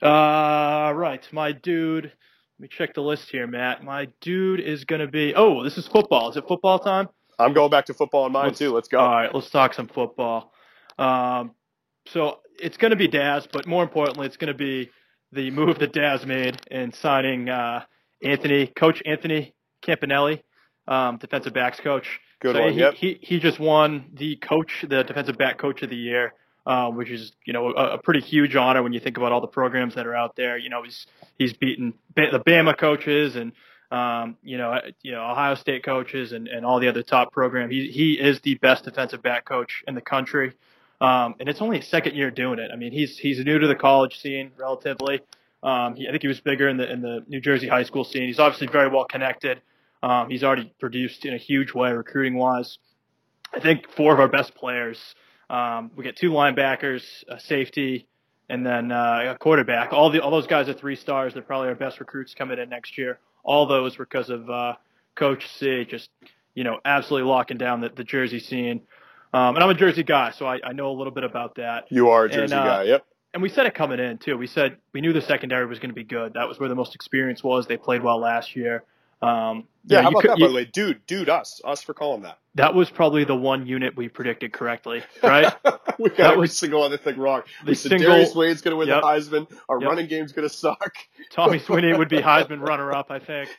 [0.00, 1.26] Uh, right.
[1.32, 2.04] My dude.
[2.04, 3.82] Let me check the list here, Matt.
[3.82, 5.34] My dude is going to be.
[5.34, 6.30] Oh, this is football.
[6.30, 7.08] Is it football time?
[7.38, 8.72] I'm going back to football in mine Let's- too.
[8.72, 8.98] Let's go.
[9.00, 10.52] All right, let's talk some football.
[10.98, 11.52] Um,
[12.06, 14.90] so it's going to be Daz, but more importantly, it's going to be
[15.32, 17.84] the move that Daz made in signing uh,
[18.22, 20.42] Anthony, Coach Anthony Campanelli,
[20.88, 22.20] um, defensive backs coach.
[22.40, 22.72] Good so one.
[22.72, 22.94] He, Yep.
[22.94, 26.34] he he just won the coach, the defensive back coach of the year,
[26.66, 29.40] um, which is you know a, a pretty huge honor when you think about all
[29.40, 30.56] the programs that are out there.
[30.56, 31.06] You know he's
[31.38, 33.52] he's beaten the Bama coaches and
[33.90, 37.32] um, you know uh, you know Ohio State coaches and, and all the other top
[37.32, 37.72] programs.
[37.72, 40.54] He he is the best defensive back coach in the country,
[41.00, 42.70] um, and it's only his second year doing it.
[42.72, 45.20] I mean he's he's new to the college scene relatively.
[45.62, 48.04] Um, he, I think he was bigger in the in the New Jersey high school
[48.04, 48.26] scene.
[48.26, 49.60] He's obviously very well connected.
[50.02, 52.78] Um, he's already produced in a huge way recruiting wise.
[53.54, 55.14] I think four of our best players.
[55.48, 58.06] Um, we get two linebackers, a safety,
[58.48, 59.92] and then uh, a quarterback.
[59.92, 61.34] All the all those guys are three stars.
[61.34, 63.18] They're probably our best recruits coming in next year.
[63.42, 64.74] All those were because of uh,
[65.16, 66.10] Coach C just
[66.54, 68.82] you know absolutely locking down the, the Jersey scene.
[69.32, 71.86] Um, and I'm a Jersey guy, so I, I know a little bit about that.
[71.90, 72.82] You are a Jersey And, uh, guy.
[72.84, 73.06] Yep.
[73.32, 74.36] And we said it coming in too.
[74.36, 76.34] We said we knew the secondary was going to be good.
[76.34, 77.66] That was where the most experience was.
[77.66, 78.84] They played well last year.
[79.22, 79.98] Um, Yeah.
[79.98, 81.06] know, how about could- that, you- by the way, dude?
[81.06, 82.38] Dude, us, us for calling that.
[82.56, 85.52] That was probably the one unit we predicted correctly, right?
[85.98, 87.42] we got That every was single other thing wrong.
[87.64, 89.02] the We said single- Darius Wade's going to win Yep.
[89.02, 89.58] the Heisman.
[89.68, 89.88] Our Yep.
[89.88, 90.96] running game's going to suck.
[91.30, 93.50] Tommy Sweeney would be Heisman runner-up, I think.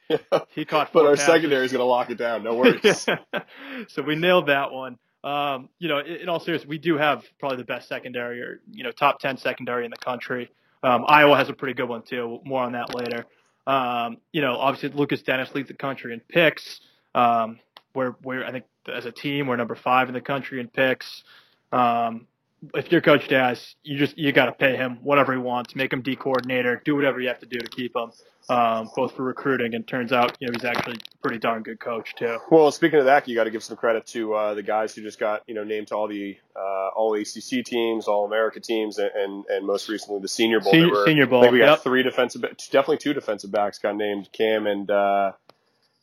[0.49, 1.25] He caught but our passes.
[1.25, 2.43] secondary's going to lock it down.
[2.43, 3.07] No worries.
[3.87, 4.97] so we nailed that one.
[5.23, 8.59] Um, you know, in, in all seriousness, we do have probably the best secondary, or
[8.71, 10.49] you know, top ten secondary in the country.
[10.83, 12.39] Um, Iowa has a pretty good one too.
[12.43, 13.25] More on that later.
[13.67, 16.81] Um, you know, obviously Lukas Denis leads the country in picks.
[17.13, 17.59] Um,
[17.93, 21.23] we're we're I think as a team we're number five in the country in picks.
[21.71, 22.27] Um,
[22.75, 25.91] if you're Coach Daz, you just you got to pay him whatever he wants, make
[25.91, 28.11] him D coordinator, do whatever you have to do to keep him,
[28.55, 31.79] um, both for recruiting and turns out you know he's actually a pretty darn good
[31.79, 32.37] coach too.
[32.51, 35.01] Well, speaking of that, you got to give some credit to uh, the guys who
[35.01, 38.99] just got you know named to all the uh, all ACC teams, all America teams,
[38.99, 40.71] and and, and most recently the Senior Bowl.
[40.71, 41.79] Senior- were- Senior Bowl, I think we got yep.
[41.81, 44.29] three defensive, definitely two defensive backs got named.
[44.33, 45.31] Cam and uh,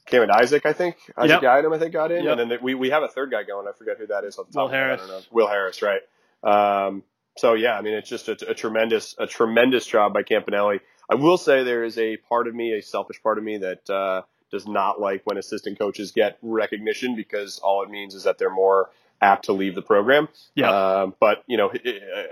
[0.07, 0.97] Cam and Isaac, I think.
[1.17, 1.65] Isaac Yep.
[1.65, 2.39] Yiadom, I think, got in, Yep.
[2.39, 3.69] and then we we have a third guy going.
[3.69, 4.39] I forget who that is.
[4.39, 4.77] Off the top Will of my.
[4.77, 5.01] I Harris.
[5.03, 5.21] don't know.
[5.31, 6.01] Will Harris, right?
[6.43, 7.03] Um,
[7.37, 10.81] so yeah, I mean, it's just a, a tremendous a tremendous job by Campanelli.
[11.11, 13.89] I will say there is a part of me, a selfish part of me, that
[13.89, 18.39] uh, does not like when assistant coaches get recognition because all it means is that
[18.39, 20.29] they're more apt to leave the program.
[20.55, 20.71] Yeah.
[20.71, 21.81] Um, but you know, i-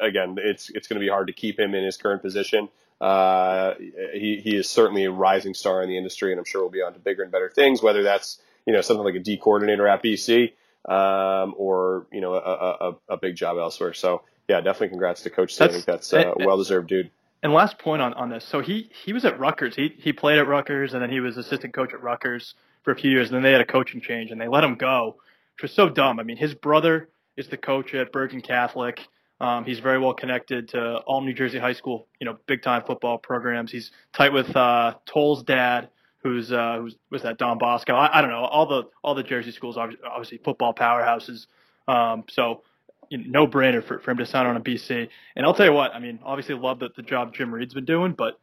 [0.03, 2.69] i- again, it's it's going to be hard to keep him in his current position.
[3.01, 3.75] Uh,
[4.15, 6.83] he he is certainly a rising star in the industry, and I'm sure we'll be
[6.83, 7.83] on to bigger and better things.
[7.83, 10.53] Whether that's you know something like a D coordinator at BC,
[10.87, 13.93] um, or you know a, a, a- a big job elsewhere.
[13.95, 15.55] So yeah, definitely congrats to Coach.
[15.55, 15.65] C.
[15.65, 17.11] I That's- think that's a and- well deserved dude.
[17.43, 18.45] And last point on, on this.
[18.45, 19.77] So he, he was at Rutgers.
[19.77, 22.97] He, he played at Rutgers and then he was assistant coach at Rutgers for a
[22.97, 23.29] few years.
[23.29, 25.17] And then they had a coaching change and they let him go,
[25.55, 26.19] which was so dumb.
[26.19, 29.01] I mean, his brother is the coach at Bergen Catholic.
[29.39, 32.83] Um, he's very well connected to all New Jersey high school, you know, big time
[32.85, 33.71] football programs.
[33.71, 35.91] He's tight with, uh, Toll's dad,
[36.27, 37.95] who's, uh, who's, was that Don Bosco?
[37.95, 38.45] I, I don't know.
[38.45, 41.47] All the, all the Jersey schools, are obviously football powerhouses.
[41.89, 42.63] Um, so,
[43.09, 45.09] you know, no brainer for, for him to sign on a BC.
[45.37, 47.85] And I'll tell you what, I mean, obviously love the, the job Jim Reid's been
[47.85, 48.41] doing, but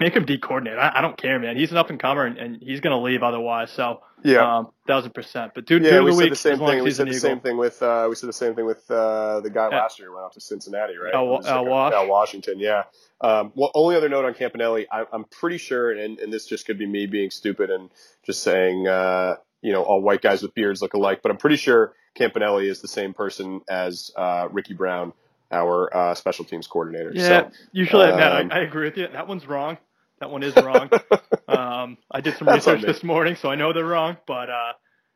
[0.00, 0.78] make him D coordinator.
[0.80, 1.56] I, I don't care, man.
[1.56, 3.70] He's an up and comer and, and he's going to leave otherwise.
[3.70, 4.00] So,
[4.38, 5.52] um, thousand percent.
[5.54, 6.84] But dude, Yeah, dude we the said week, the same thing.
[6.84, 7.20] We said the Eagle.
[7.20, 9.78] same thing with uh, we said the same thing with uh, the guy Yeah.
[9.80, 11.14] last year who went off to Cincinnati, right?
[11.14, 11.92] Al- Al like.
[11.94, 12.84] Al Washington, yeah.
[13.20, 16.66] Um, well, only other note on Campanelli, I, I'm pretty sure, and, and this just
[16.66, 17.90] could be me being stupid and
[18.24, 21.56] just saying, uh, you know, all white guys with beards look alike, but I'm pretty
[21.56, 25.12] sure Campanelli is the same person as uh, Ricky Brown,
[25.50, 27.10] our uh, special teams coordinator.
[27.12, 29.08] Yeah, So, usually, um, I, I agree with you.
[29.08, 29.78] That one's wrong.
[30.20, 30.90] That one is wrong.
[31.48, 34.16] um, I did some research this morning, so I know they're wrong.
[34.26, 34.72] But uh,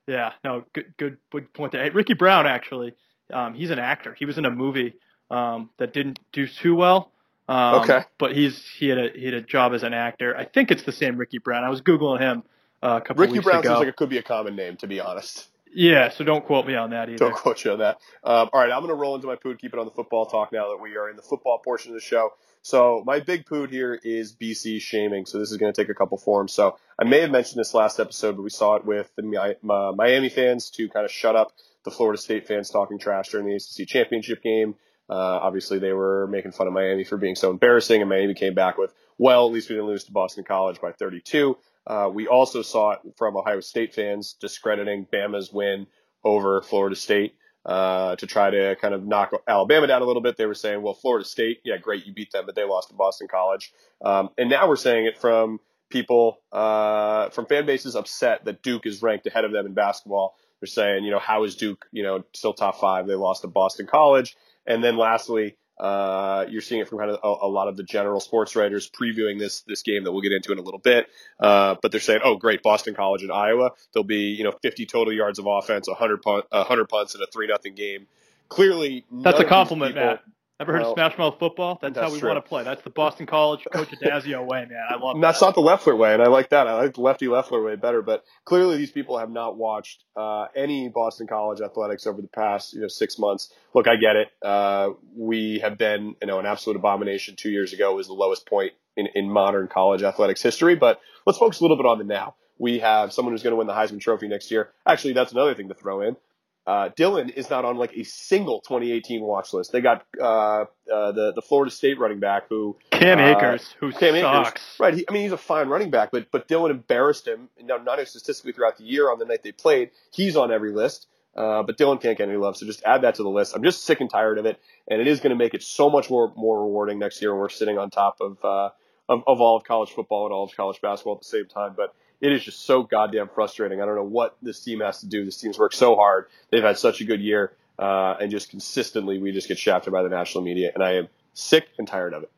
[0.06, 1.82] yeah, no, good, good, good point there.
[1.82, 2.94] Hey, Ricky Brown, actually,
[3.32, 4.14] um, he's an actor.
[4.14, 4.94] He was in a movie
[5.30, 7.10] um, that didn't do too well.
[7.48, 8.04] Um, Okay.
[8.18, 10.36] But he's he had a he had a job as an actor.
[10.36, 11.64] I think it's the same Ricky Brown.
[11.64, 12.44] I was googling him
[12.82, 13.70] uh, a couple Ricky weeks Brown ago.
[13.70, 15.48] seems like it could be a common name, to be honest.
[15.74, 17.18] yeah, so don't quote me on that either.
[17.18, 17.96] Don't quote you on that.
[18.22, 20.26] Um, all right, I'm going to roll into my pood, keep it on the football
[20.26, 22.30] talk now that we are in the football portion of the show.
[22.62, 25.26] So my big pood here is BC shaming.
[25.26, 26.52] So this is going to take a couple forms.
[26.52, 29.56] So I may have mentioned this last episode, but we saw it with the Mi-
[29.62, 31.52] Miami fans to kind of shut up
[31.84, 34.76] the Florida State fans talking trash during the ACC championship game.
[35.10, 38.54] Uh, obviously, they were making fun of Miami for being so embarrassing, and Miami came
[38.54, 41.58] back with, well, at least we didn't lose to Boston College by 32.
[41.84, 45.88] Uh, we also saw it from Ohio State fans discrediting Bama's win
[46.24, 50.36] over Florida State uh, to try to kind of knock Alabama down a little bit.
[50.36, 52.94] They were saying, well, Florida State, yeah, great, you beat them, but they lost to
[52.94, 53.72] Boston College.
[54.04, 58.86] Um, and now we're saying it from people, uh, from fan bases upset that Duke
[58.86, 60.34] is ranked ahead of them in basketball.
[60.60, 63.06] They're saying, you know, how is Duke, you know, still top five?
[63.06, 64.36] They lost to Boston College.
[64.66, 67.82] And then lastly, uh, you're seeing it from kind of a, a lot of the
[67.82, 71.08] general sports writers previewing this this game that we'll get into in a little bit.
[71.40, 73.72] Uh, but they're saying, oh, great, Boston College and Iowa.
[73.92, 77.26] There'll be you know 50 total yards of offense, 100 punt, 100 punts in a
[77.26, 78.06] three nothing game.
[78.48, 80.22] Clearly, That's a compliment, people- Matt.
[80.62, 81.78] Ever heard Well, of Smash Mouth football?
[81.82, 82.28] That's, how we true.
[82.28, 82.62] want to play.
[82.62, 84.84] That's the Boston College Coach Addazio way, man.
[84.88, 85.46] I love That's that.
[85.46, 86.68] not the Leffler way, and I like that.
[86.68, 88.00] I like the lefty Leffler way better.
[88.00, 92.74] But clearly, these people have not watched uh, any Boston College athletics over the past
[92.74, 93.52] you know six months.
[93.74, 94.28] Look, I get it.
[94.40, 97.34] Uh, we have been you know an absolute abomination.
[97.34, 100.76] Two years ago was the lowest point in, in modern college athletics history.
[100.76, 102.36] But let's focus a little bit on the now.
[102.58, 104.70] We have someone who's going to win the Heisman Trophy next year.
[104.86, 106.16] Actually, that's another thing to throw in.
[106.64, 109.72] Uh, Dillon is not on like a single 2018 watch list.
[109.72, 113.90] They got uh, uh, the the Florida State running back who Cam uh, Akers, who
[113.90, 114.50] Cam sucks.
[114.50, 114.94] Akers, right?
[114.94, 117.48] He, I mean, he's a fine running back, but but Dillon embarrassed him.
[117.60, 120.72] Now, not only statistically throughout the year on the night they played, he's on every
[120.72, 121.08] list.
[121.34, 123.56] Uh, but Dillon can't get any love, so just add that to the list.
[123.56, 125.88] I'm just sick and tired of it, and it is going to make it so
[125.88, 128.68] much more more rewarding next year when we're sitting on top of, uh,
[129.08, 131.72] of of all of college football and all of college basketball at the same time.
[131.74, 133.82] But it is just so goddamn frustrating.
[133.82, 135.24] I don't know what this team has to do.
[135.24, 136.26] This team's worked so hard.
[136.50, 140.04] They've had such a good year, uh, and just consistently we just get shafted by
[140.04, 142.30] the national media, and I am sick and tired of it.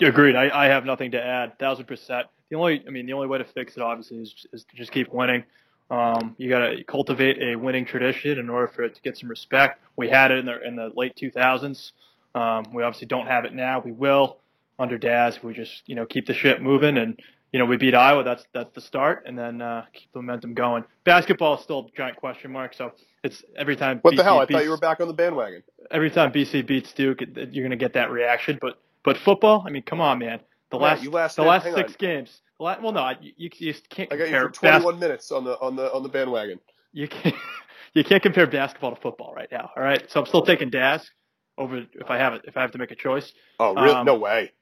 [0.00, 0.36] Agreed.
[0.36, 1.58] I, I have nothing to add.
[1.58, 2.28] Thousand percent.
[2.50, 4.92] The only, I mean, the only way to fix it obviously is, is to just
[4.92, 5.44] keep winning.
[5.90, 9.28] Um, you got to cultivate a winning tradition in order for it to get some
[9.28, 9.82] respect.
[9.96, 11.92] We had it in the in the late 2000s.
[12.34, 13.80] Um, we obviously don't have it now.
[13.84, 14.38] We will
[14.78, 15.42] under Daz.
[15.42, 17.20] We just you know keep the shit moving and
[17.52, 18.24] you know we beat Iowa.
[18.24, 20.84] That's that's the start, and then uh, keep the momentum going.
[21.04, 22.74] Basketball is still a giant question mark.
[22.74, 23.98] So it's every time.
[24.02, 24.38] What the BC hell?
[24.40, 25.62] I beats, thought you were back on the bandwagon.
[25.90, 28.58] Every time BC beats Duke, you're going to get that reaction.
[28.60, 30.40] But but football, I mean, come on, man.
[30.70, 31.96] The Yeah, last lasted- the last six on.
[31.98, 32.40] games.
[32.58, 35.30] The la- well, no, you, you just can't I got you for bas- 21 minutes
[35.30, 36.58] on the on the on the bandwagon.
[36.92, 37.34] you can't
[37.92, 39.70] you can't compare basketball to football right now.
[39.76, 41.10] All right, so I'm still taking Daz
[41.58, 43.30] over if I have it if I have to make a choice.
[43.60, 43.90] Oh, really?
[43.94, 44.52] Um, no way.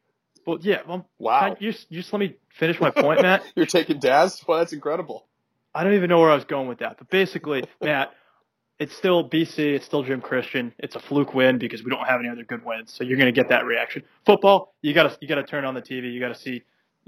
[0.47, 0.81] Well, yeah.
[0.87, 1.55] Well, Wow.
[1.55, 3.43] can you, just- you just let me finish my point, Matt.
[3.55, 4.43] You're taking Daz?
[4.47, 5.27] Well, that's incredible.
[5.75, 8.13] I don't even know where I was going with that, but basically, Matt,
[8.79, 10.73] it's still BC, it's still Jim Christian.
[10.79, 13.33] It's a fluke win because we don't have any other good wins, so you're going
[13.33, 14.03] to get that reaction.
[14.27, 16.63] Football, you got to you got to turn on the TV, you got to see,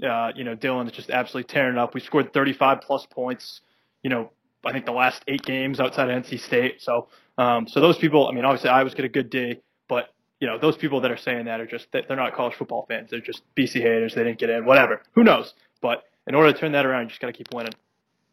[0.07, 1.93] uh, you know, Dillon is just absolutely tearing it up.
[1.93, 3.61] We scored 35 plus points,
[4.03, 4.31] you know,
[4.63, 6.81] I think the last eight games outside of NC State.
[6.81, 9.59] So, um, so those people, I mean, obviously Iowa's got a good day,
[10.43, 13.09] you know, those people that are saying that are just they're not college football fans.
[13.09, 14.13] They're just BC haters.
[14.13, 15.01] They didn't get in, whatever.
[15.13, 15.53] Who knows?
[15.79, 17.71] But in order to turn that around, you just got to keep winning.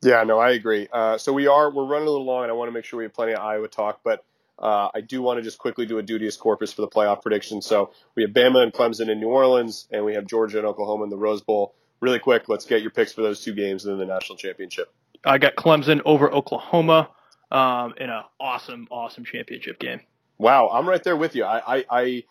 [0.03, 0.89] Yeah, no, I agree.
[0.93, 2.99] Uh, so we are we're running a little long, and I want to make sure
[2.99, 4.25] we have plenty of Iowa talk, but
[4.59, 7.63] uh, I do want to just quickly do a duteous corpus for the playoff prediction.
[7.63, 11.05] So we have Bama and Clemson in New Orleans, and we have Georgia and Oklahoma
[11.05, 11.77] in the Rose Bowl.
[12.01, 14.93] Really quick, let's get your picks for those two games and then the national championship.
[15.25, 17.11] I got Clemson over Oklahoma
[17.53, 20.01] um, in an awesome, awesome championship game.
[20.41, 21.45] Wow, I'm right there with you.
[21.45, 22.25] I I, I,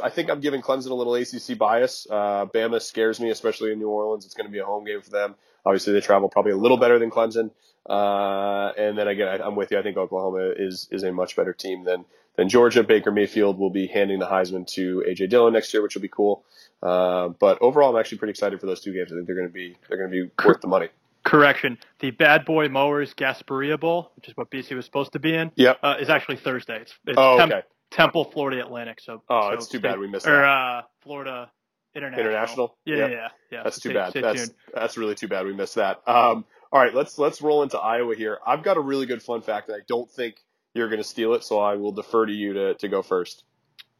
[0.00, 2.06] I think I'm giving Clemson a little ACC bias.
[2.08, 4.24] Uh, Bama scares me, especially in New Orleans.
[4.24, 5.34] It's going to be a home game for them.
[5.64, 7.50] Obviously, they travel probably a little better than Clemson.
[7.84, 9.80] Uh, and then again, I'm with you.
[9.80, 12.04] I think Oklahoma is is a much better team than
[12.36, 12.84] than Georgia.
[12.84, 16.08] Baker Mayfield will be handing the Heisman to AJ Dillon next year, which will be
[16.08, 16.44] cool.
[16.80, 19.10] Uh, but overall, I'm actually pretty excited for those two games.
[19.10, 20.90] I think they're going to be they're going to be worth the money.
[21.26, 25.34] Correction: the Bad Boy Mowers Gasparilla Bowl, which is what BC was supposed to be
[25.34, 25.78] in, Yep.
[25.82, 26.80] uh, is actually Thursday.
[26.82, 27.62] It's, it's Oh, Tem- okay.
[27.90, 29.00] Temple, Florida Atlantic.
[29.00, 30.44] So, Oh, so it's too stay- bad we missed Or that.
[30.44, 31.50] uh, Florida
[31.94, 32.26] International.
[32.26, 32.76] International?
[32.84, 33.10] Yeah, Yep.
[33.10, 33.62] yeah, yeah.
[33.64, 34.12] That's too bad.
[34.12, 34.54] That's tuned.
[34.74, 36.02] that's really too bad we missed that.
[36.06, 38.38] Um, all right, let's let's roll into Iowa here.
[38.46, 40.36] I've got a really good fun fact, and I don't think
[40.74, 43.44] you're going to steal it, so I will defer to you to, to go first.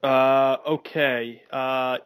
[0.02, 1.42] Uh, okay.
[1.50, 1.98] Uh,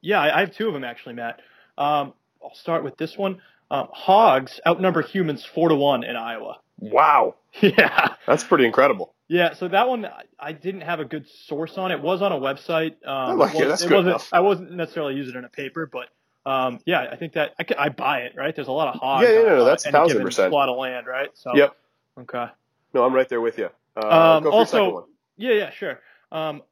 [0.00, 1.40] yeah, I, I have two of them actually, Matt.
[1.76, 3.40] Um, I'll start with this one.
[3.70, 6.58] Um, hogs outnumber humans four to one in Iowa.
[6.78, 8.14] Wow, Yeah.
[8.26, 9.14] that's pretty incredible.
[9.26, 11.90] Yeah, so that one I- I didn't have a good source on.
[11.90, 12.94] It was on a website.
[13.06, 13.66] Um, like it.
[13.66, 14.28] That's it good wasn't, enough.
[14.32, 16.08] I wasn't necessarily using it in a paper, but
[16.50, 18.34] um, yeah, I think that I, could, I buy it.
[18.36, 18.54] Right?
[18.54, 19.26] There's a lot of hogs.
[19.26, 20.08] Yeah, yeah, no, uh, that's any 1000%.
[20.08, 21.30] given plot of land, right?
[21.34, 21.74] So Yep.
[22.20, 22.46] Okay.
[22.92, 23.70] No, I'm right there with you.
[23.96, 24.94] Uh, Um, go for your second one.
[24.94, 26.00] also, yeah, yeah, sure.
[26.30, 26.62] Um,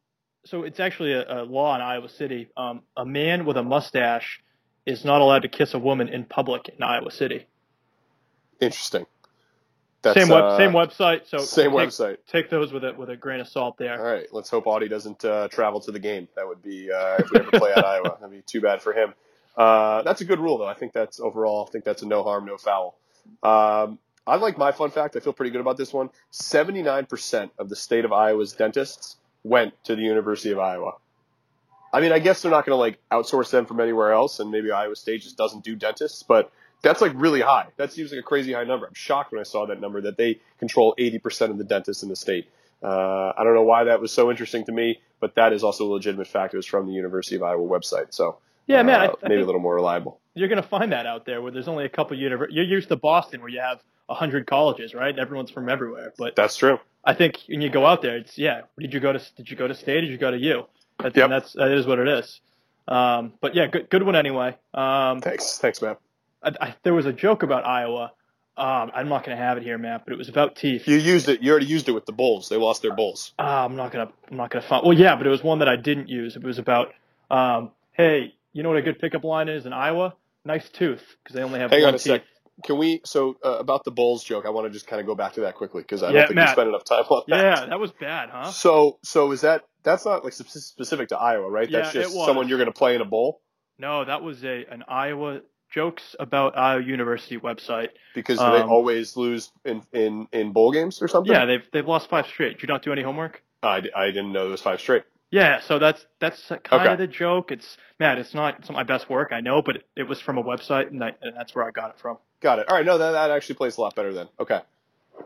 [0.44, 2.48] so it's actually a, a law in Iowa City.
[2.57, 4.42] Um, a man with a mustache
[4.85, 7.47] is not allowed to kiss a woman in public in Iowa City.
[8.61, 9.07] Interesting.
[10.03, 11.29] That's, same web, uh, same website.
[11.29, 12.16] So same take, website.
[12.27, 13.97] Take those with a with a grain of salt there.
[13.97, 16.27] All right, let's hope Audie doesn't uh, travel to the game.
[16.35, 18.16] That would be uh, if we ever play at Iowa.
[18.21, 19.14] That'd be too bad for him.
[19.57, 20.66] Uh, that's a good rule, though.
[20.66, 21.66] I think that's overall.
[21.68, 22.99] I think that's a no harm, no foul.
[23.45, 25.14] Um, I like my fun fact.
[25.14, 26.11] I feel pretty good about this one.
[26.33, 30.95] Seventy-nine percent of the state of Iowa's dentists went to the University of Iowa.
[31.92, 34.50] I mean, I guess they're not going to like outsource them from anywhere else, and
[34.50, 36.50] maybe Iowa State just doesn't do dentists, but
[36.83, 37.66] that's like really high.
[37.76, 38.87] That seems like a crazy high number.
[38.87, 42.09] I'm shocked when I saw that number that they control 80% of the dentists in
[42.09, 42.48] the state.
[42.83, 45.87] Uh, I don't know why that was so interesting to me, but that is also
[45.87, 46.55] a legitimate fact.
[46.55, 49.42] It was from the University of Iowa website, so Yeah, man, I- uh, I maybe
[49.42, 50.18] a little more reliable.
[50.35, 52.57] You're going to find that out there where there's only a couple universities.
[52.57, 55.16] You're used to Boston where you have a hundred colleges, right?
[55.16, 56.12] Everyone's from everywhere.
[56.18, 56.81] But That's true.
[57.05, 58.62] I think when you go out there, it's yeah.
[58.78, 60.00] Did you go to Did you go to state?
[60.02, 60.64] Did you go to U?
[60.98, 61.31] That's, Yep.
[61.31, 62.40] that's that is what it is.
[62.88, 64.57] Um, but yeah, good good one anyway.
[64.74, 65.96] Um, Thanks, thanks, man.
[66.42, 68.12] I, I, there was a joke about Iowa.
[68.57, 70.87] Um, I'm not going to have it here, Matt, but it was about teeth.
[70.87, 71.42] You used it.
[71.42, 72.48] You already used it with the Bulls.
[72.50, 73.33] They lost their Bulls.
[73.38, 74.85] Ah, I'm not gonna I'm not gonna find.
[74.85, 76.37] Well, yeah, but it was one that I didn't use.
[76.37, 76.92] It was about
[77.31, 80.14] um, hey, you know what a good pickup line is in Iowa?
[80.44, 82.12] Nice tooth, because they only have Hang one on a teeth.
[82.12, 82.24] sec.
[82.64, 83.00] Can we?
[83.07, 85.40] So uh, about the Bulls joke, I want to just kind of go back to
[85.42, 86.48] that quickly because I Yeah, don't think Matt.
[86.50, 87.37] we spent enough time on that.
[87.37, 88.50] Yeah, that was bad, huh?
[88.50, 91.71] So so is that that's not like specific to Iowa, right?
[91.71, 92.27] That's Yeah, just it was.
[92.27, 93.40] someone you're going to play in a bowl
[93.79, 95.40] No, that was a an Iowa
[95.71, 97.88] jokes about Iowa University website.
[98.14, 101.33] because they Um, always lose in, in in bowl games or something.
[101.33, 102.55] Yeah, they've they've lost five straight.
[102.59, 103.42] Did you not do any homework?
[103.62, 105.05] I, d- I didn't know it was five straight.
[105.31, 106.92] Yeah, so that's that's kind Okay.
[106.92, 107.53] of the joke.
[107.53, 110.42] It's not it's not my best work, I know, but it, it was from a
[110.42, 112.18] website, and, I, and that's where I got it from.
[112.40, 112.68] Got it.
[112.68, 114.29] All right, no, that that actually plays a lot better then.
[114.38, 114.61] Okay,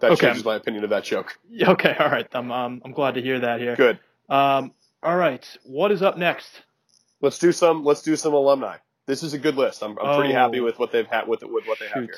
[0.00, 0.26] that Okay.
[0.28, 1.36] changes my opinion of that joke.
[1.60, 2.28] Okay, all right.
[2.32, 3.74] I'm um, I'm glad to hear that here.
[3.74, 3.98] Good.
[4.28, 5.46] Um, all right.
[5.64, 6.62] What is up next?
[7.20, 7.84] Let's do some.
[7.84, 8.76] Let's do some alumni.
[9.06, 9.82] This is a good list.
[9.82, 10.36] I'm, I'm pretty Oh.
[10.36, 12.14] happy with what they've had with with what they have here.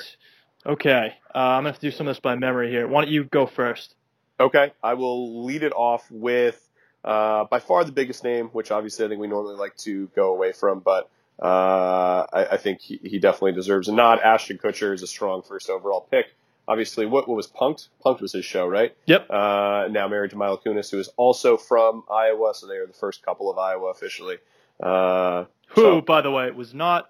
[0.65, 2.87] Okay, uh, I'm gonna have to do some of this by memory here.
[2.87, 3.95] Why don't you go first?
[4.39, 6.67] Okay, I will lead it off with
[7.05, 10.33] uh, by far the biggest name, which obviously I think we normally like to go
[10.33, 11.09] away from, but
[11.41, 14.19] uh, I, I think he, he definitely deserves a nod.
[14.19, 16.25] Ashton Kutcher is a strong first overall pick.
[16.69, 17.89] Obviously, what, what was Punked?
[18.05, 18.95] Punked was his show, right?
[19.07, 19.27] Yep.
[19.29, 22.93] Uh, now married to Mila Kunis, who is also from Iowa, so they are the
[22.93, 24.37] first couple of Iowa officially.
[24.81, 27.09] Uh, Who, so- by the way, was not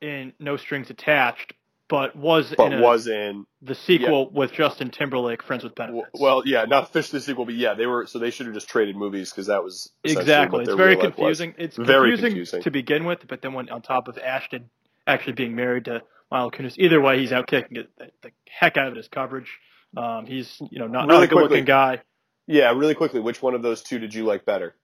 [0.00, 1.54] in No Strings Attached,
[1.88, 6.08] but was but in a, was in the sequel with Justin Timberlake, Friends with Benefits.
[6.14, 8.68] well, yeah, not officially the sequel, but yeah, they were so they should have just
[8.68, 10.62] traded movies because that was exactly.
[10.64, 11.38] It's very real life was.
[11.38, 11.54] confusing.
[11.58, 12.62] It's Very confusing, confusing.
[12.62, 14.70] to begin with, but then when on top of Ashton
[15.06, 16.00] actually being married to
[16.32, 19.58] Mila Kunis, either way, he's out kicking it, the, the heck out of his coverage.
[19.96, 22.00] Um, he's you know not, not a good-looking guy.
[22.46, 24.74] Yeah, really quickly, which one of those two did you like better?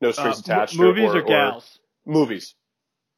[0.00, 0.76] No Uh, strings mo- attached.
[0.78, 1.78] movies or, or gals?
[2.04, 2.54] movies.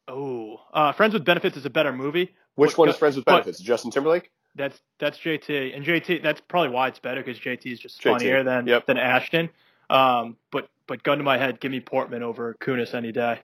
[0.07, 2.35] Oh, uh, Friends with Benefits is a better movie.
[2.55, 3.59] Which But- one is Friends with but- Benefits?
[3.59, 4.31] Justin Timberlake.
[4.55, 6.21] That's that's JT, and JT.
[6.21, 8.85] That's probably why it's better because JT is just JT, funnier than yep.
[8.85, 9.49] than Ashton.
[9.89, 13.39] Um, but but gun to my head, give me Portman over Kunis any day.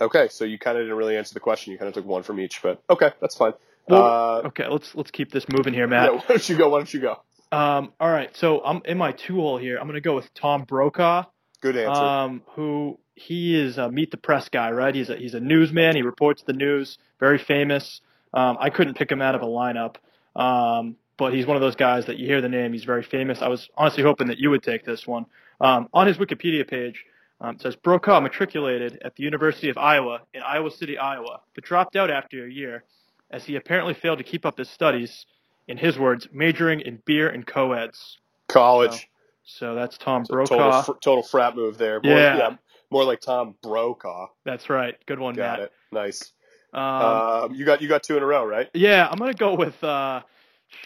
[0.00, 1.72] Okay, so you kind of didn't really answer the question.
[1.72, 3.54] You kind of took one from each, but okay, that's fine.
[3.88, 6.12] Well, uh, Okay, let's let's keep this moving here, Matt.
[6.12, 6.68] yeah, why don't you go?
[6.68, 7.22] Why don't you go?
[7.50, 9.78] Um, all right, so I'm in my two hole here.
[9.78, 11.24] I'm gonna go with Tom Brokaw,
[11.60, 12.00] Good answer.
[12.00, 14.94] um, who he is a meet the press guy, right?
[14.94, 15.94] He's a he's a newsman.
[15.96, 16.96] He reports the news.
[17.20, 18.00] Very famous.
[18.32, 19.96] Um, I couldn't pick him out of a lineup,
[20.34, 22.72] um, but he's one of those guys that you hear the name.
[22.72, 23.42] He's very famous.
[23.42, 25.26] I was honestly hoping that you would take this one.
[25.60, 27.04] Um, on his Wikipedia page,
[27.40, 31.64] um, it says Brokaw matriculated at the University of Iowa in Iowa City, Iowa, but
[31.64, 32.84] dropped out after a year
[33.32, 35.26] as he apparently failed to keep up his studies.
[35.68, 38.18] In his words, majoring in beer and co-eds.
[38.48, 39.08] College.
[39.44, 40.56] So that's Tom So Brokaw.
[40.56, 42.00] total, fr- total frat move there.
[42.02, 42.56] More, Yeah.
[42.90, 44.26] More like Tom Brokaw.
[44.44, 44.96] That's right.
[45.06, 45.66] Good one, Got Matt.
[45.66, 45.72] it.
[45.92, 46.32] Nice.
[46.74, 48.68] Um, Um, you got you got two in a row, right?
[48.74, 50.22] yeah, I'm gonna go with uh,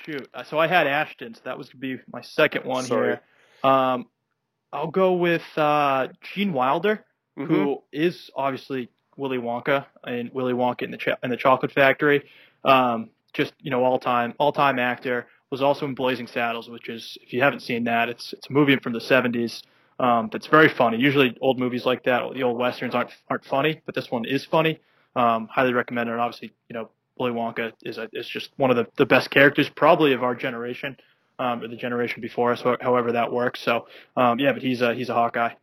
[0.05, 0.29] shoot.
[0.35, 3.19] uh, So I had Ashton, so that was gonna be my second one Sorry.
[3.63, 3.71] here.
[3.71, 4.07] Um,
[4.73, 7.05] I'll go with uh, Gene Wilder,
[7.39, 7.47] Mhm.
[7.47, 12.25] who is obviously Willy Wonka and Willy Wonka in the Ch- in the Chocolate Factory.
[12.65, 15.27] Um, just you know, all time all time actor.
[15.51, 18.53] Was also in Blazing Saddles, which is if you haven't seen that, it's it's a
[18.53, 19.63] movie from the 70s.
[19.99, 20.99] Um, that's very funny.
[20.99, 24.45] Usually, old movies like that, the old westerns aren't aren't funny, but this one is
[24.45, 24.81] funny.
[25.15, 26.13] Um, highly recommend it.
[26.13, 29.31] And obviously, you know, Willy Wonka is a, is just one of the, the best
[29.31, 30.97] characters probably of our generation,
[31.39, 33.61] um, or the generation before us, however that works.
[33.61, 35.55] So, um, yeah, but he's a he's a Hawkeye.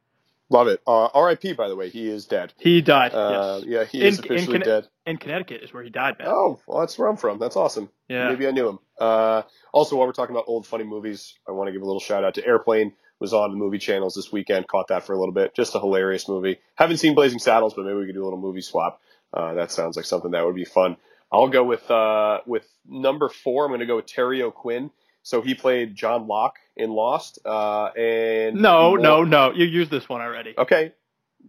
[0.54, 0.82] Love it.
[0.88, 1.54] Uh, R.I.P.
[1.54, 2.54] By the way, he is dead.
[2.60, 3.14] He died.
[3.14, 4.88] Uh, yes, Yeah, he In- is in officially Conne- dead.
[5.08, 6.28] in Connecticut is where he died, man.
[6.30, 7.40] Oh, well, that's where I'm from.
[7.40, 7.90] That's awesome.
[8.08, 8.30] yeah.
[8.30, 8.80] Maybe I knew him.
[9.00, 9.42] Uh,
[9.74, 12.24] also, while we're talking about old funny movies, I want to give a little shout
[12.24, 12.94] out to Airplane.
[13.20, 14.68] Was on the movie channels this weekend.
[14.68, 15.56] Caught that for a little bit.
[15.56, 16.60] Just a hilarious movie.
[16.76, 19.00] Haven't seen Blazing Saddles, but maybe we could do a little movie swap.
[19.34, 20.98] Uh, that sounds like something that would be fun.
[21.32, 23.64] I'll go with uh, with number four.
[23.66, 24.92] I'm going to go with Terry O'Quinn.
[25.24, 27.40] So he played John Locke in Lost.
[27.46, 29.54] Uh, and No, no, no.
[29.54, 30.54] You used this one already.
[30.58, 30.94] Okay.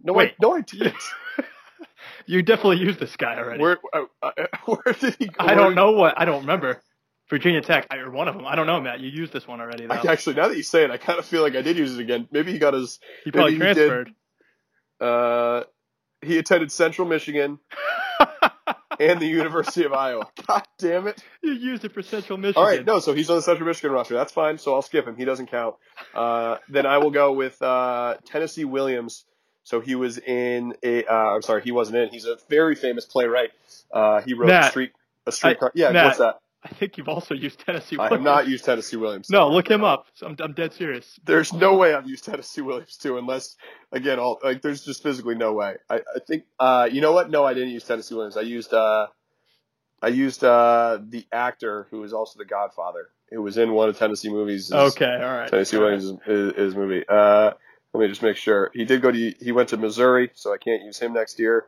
[0.03, 0.29] No Wait.
[0.29, 0.95] wait, no I didn't.
[2.27, 3.61] You definitely used this guy already.
[3.61, 4.31] Where uh, uh,
[4.65, 5.27] where did he?
[5.27, 5.35] go?
[5.39, 6.19] I don't know what.
[6.19, 6.81] I don't remember.
[7.29, 8.45] Virginia Tech, or one of them.
[8.45, 8.99] I don't know, Matt.
[8.99, 9.95] You used this one already, though.
[9.95, 11.95] I, actually, now that you say it, I kind of feel like I did use
[11.97, 12.27] it again.
[12.31, 12.99] Maybe he got his.
[13.23, 13.87] he probably maybe he did.
[13.87, 14.11] transferred.
[15.01, 15.63] Uh,
[16.21, 17.59] he attended Central Michigan
[18.99, 20.27] and the University of Iowa.
[20.47, 21.23] God damn it!
[21.41, 22.61] you used it for Central Michigan.
[22.63, 24.13] All right, no, so he's on the Central Michigan roster.
[24.13, 24.57] That's fine.
[24.57, 25.15] So I'll skip him.
[25.15, 25.75] He doesn't count.
[26.13, 29.25] Uh, then I will go with uh, Tennessee Williams.
[29.63, 31.03] So he was in a.
[31.05, 32.09] Uh, I'm sorry, he wasn't in.
[32.09, 33.51] He's a very famous playwright.
[33.91, 34.91] Uh, he wrote Matt, a street
[35.25, 35.69] a streetcar.
[35.69, 36.39] I- Yeah, Matt, what's that?
[36.65, 37.95] I think you've also used Tennessee.
[37.95, 38.11] Williams.
[38.11, 39.29] I have not used Tennessee Williams.
[39.29, 40.07] No, look him up.
[40.23, 41.19] I'm, I'm dead serious.
[41.23, 43.55] There's no way I've used Tennessee Williams too, unless
[43.91, 45.75] again, all like there's just physically no way.
[45.91, 47.29] I, I think uh, you know what?
[47.29, 48.35] No, I didn't use Tennessee Williams.
[48.35, 49.07] I used uh,
[50.01, 53.99] I used uh, the actor who was also the Godfather, who was in one of
[53.99, 54.71] Tennessee movies.
[54.71, 55.49] Okay, all right.
[55.49, 55.97] Tennessee All right.
[55.97, 57.05] Williams is, is, is movie.
[57.07, 57.51] Uh,
[57.93, 58.71] let me just make sure.
[58.73, 61.67] He did go to he went to Missouri, so I can't use him next year.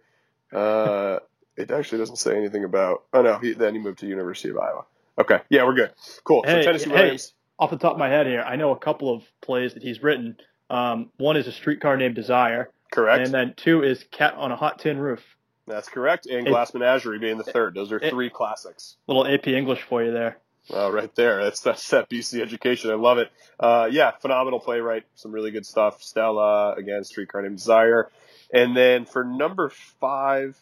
[0.52, 1.20] Uh,
[1.58, 3.04] it actually doesn't say anything about.
[3.14, 4.86] Oh no, he, then he moved to University of Iowa.
[5.20, 5.92] Okay, yeah, we're good.
[6.24, 6.44] Cool.
[6.44, 6.96] Hey, so Tennessee hey.
[6.96, 7.34] Williams.
[7.60, 10.04] Off the top of my head here, I know a couple of plays that he's
[10.04, 10.38] written.
[10.70, 13.26] Um, one is a streetcar named Desire, Correct.
[13.26, 15.24] and then two is Cat on a Hot Tin Roof.
[15.66, 16.28] That's correct.
[16.28, 17.74] And Glass Menagerie being the third.
[17.74, 18.96] Those are three classics.
[19.08, 20.38] Little AP English for you there.
[20.70, 21.44] Oh, right there.
[21.44, 22.92] That's that's that BC education.
[22.92, 23.32] I love it.
[23.60, 25.04] Uh, yeah, phenomenal playwright.
[25.16, 26.04] Some really good stuff.
[26.04, 28.10] Stella again, Streetcar Named Desire,
[28.54, 30.62] and then for number five,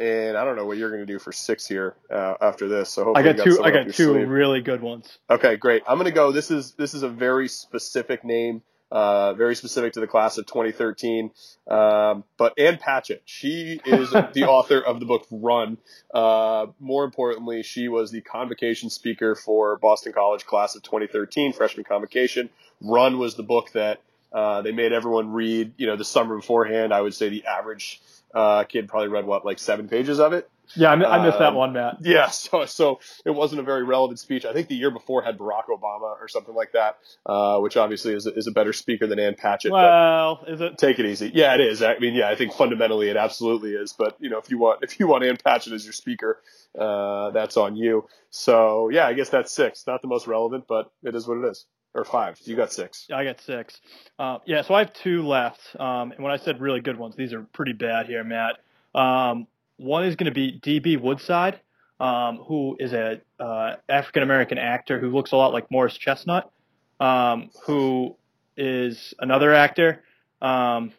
[0.00, 2.88] and I don't know what you're going to do for six here uh, after this.
[2.88, 3.62] So I hopefully got two.
[3.62, 4.28] I got two sleeve.
[4.28, 5.18] really good ones.
[5.28, 5.82] Okay, great.
[5.86, 6.32] I'm going to go.
[6.32, 10.46] This is this is a very specific name, uh, very specific to the class of
[10.46, 11.30] 2013.
[11.68, 15.76] Um, but Ann Patchett, she is the author of the book Run.
[16.14, 21.84] Uh, more importantly, she was the convocation speaker for Boston College class of 2013, freshman
[21.84, 22.48] convocation.
[22.80, 24.00] Run was the book that
[24.32, 25.74] uh, they made everyone read.
[25.76, 26.94] You know, the summer beforehand.
[26.94, 28.00] I would say the average
[28.34, 30.48] uh, kid probably read what, like seven pages of it.
[30.76, 31.96] Yeah, I, mi- I missed that Um, one, Matt.
[32.00, 34.44] Yeah, so so it wasn't a very relevant speech.
[34.44, 38.14] I think the year before had Barack Obama or something like that, uh, which obviously
[38.14, 39.72] is a, is a better speaker than Ann Patchett.
[39.72, 40.78] Well, is it?
[40.78, 41.32] take it easy.
[41.34, 41.82] Yeah, it is.
[41.82, 43.92] I mean, yeah, I think fundamentally it absolutely is.
[43.92, 46.40] But you know, if you want if you want Ann Patchett as your speaker,
[46.78, 48.06] uh, that's on you.
[48.30, 49.84] So yeah, I guess that's six.
[49.88, 51.66] Not the most relevant, but it is what it is.
[51.92, 52.40] Or five.
[52.44, 53.08] You got six.
[53.12, 53.80] I got six.
[54.18, 55.60] Uh, yeah, so I have two left.
[55.78, 58.58] Um, and when I said really good ones, these are pretty bad here, Matt.
[58.94, 61.58] Um, one is going to be DB Woodside,
[61.98, 66.52] um, who is a uh, African American actor who looks a lot like Morris Chestnut,
[67.00, 68.16] um, who
[68.56, 70.04] is another actor.
[70.40, 70.92] Um,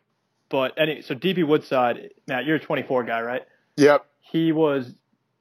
[0.50, 3.44] but any so DB Woodside, Matt, you're a 24 guy, right?
[3.78, 4.06] Yep.
[4.20, 4.94] He was.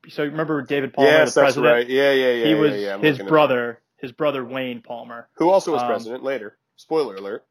[0.09, 1.75] So remember David Palmer, yes, the that's president?
[1.75, 1.89] right.
[1.89, 2.47] Yeah, yeah, yeah.
[2.47, 2.99] he was yeah, yeah.
[2.99, 3.81] His brother.
[4.01, 5.29] His brother Wayne Palmer.
[5.35, 6.57] Who also was um, president later.
[6.77, 7.45] Spoiler alert.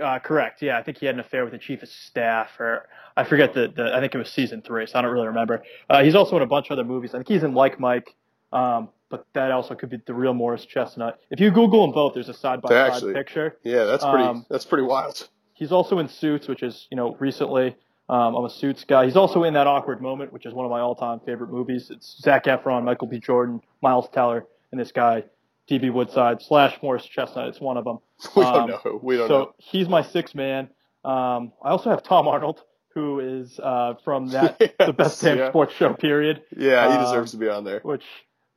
[0.00, 0.62] Uh, correct.
[0.62, 2.86] Yeah, I think he had an affair with the chief of staff, or
[3.16, 5.62] I forget the, the I think it was season three, so I don't really remember.
[5.88, 7.12] Uh, he's also in a bunch of other movies.
[7.12, 8.14] I think he's in Like Mike,
[8.52, 11.18] um, but that also could be the real Morris Chestnut.
[11.30, 13.58] If you Google them both, there's a side by side picture.
[13.64, 14.24] Yeah, that's pretty.
[14.24, 15.28] Um, that's pretty wild.
[15.54, 17.76] He's also in Suits, which is you know recently.
[18.08, 19.04] Um, I'm a Suits guy.
[19.04, 21.90] He's also in that awkward moment, which is one of my all-time favorite movies.
[21.90, 23.20] It's Zac Efron, Michael B.
[23.20, 25.22] Jordan, Miles Teller, and this guy,
[25.70, 27.48] DB Woodside slash Morris Chestnut.
[27.48, 27.98] It's one of them.
[28.36, 29.00] We don't um, know.
[29.02, 29.54] We don't so know.
[29.58, 30.68] he's my sixth man.
[31.04, 32.62] Um, I also have Tom Arnold,
[32.94, 35.48] who is uh, from that the best damn yeah.
[35.48, 36.42] sports show period.
[36.54, 37.80] Yeah, he um, deserves to be on there.
[37.80, 38.04] Which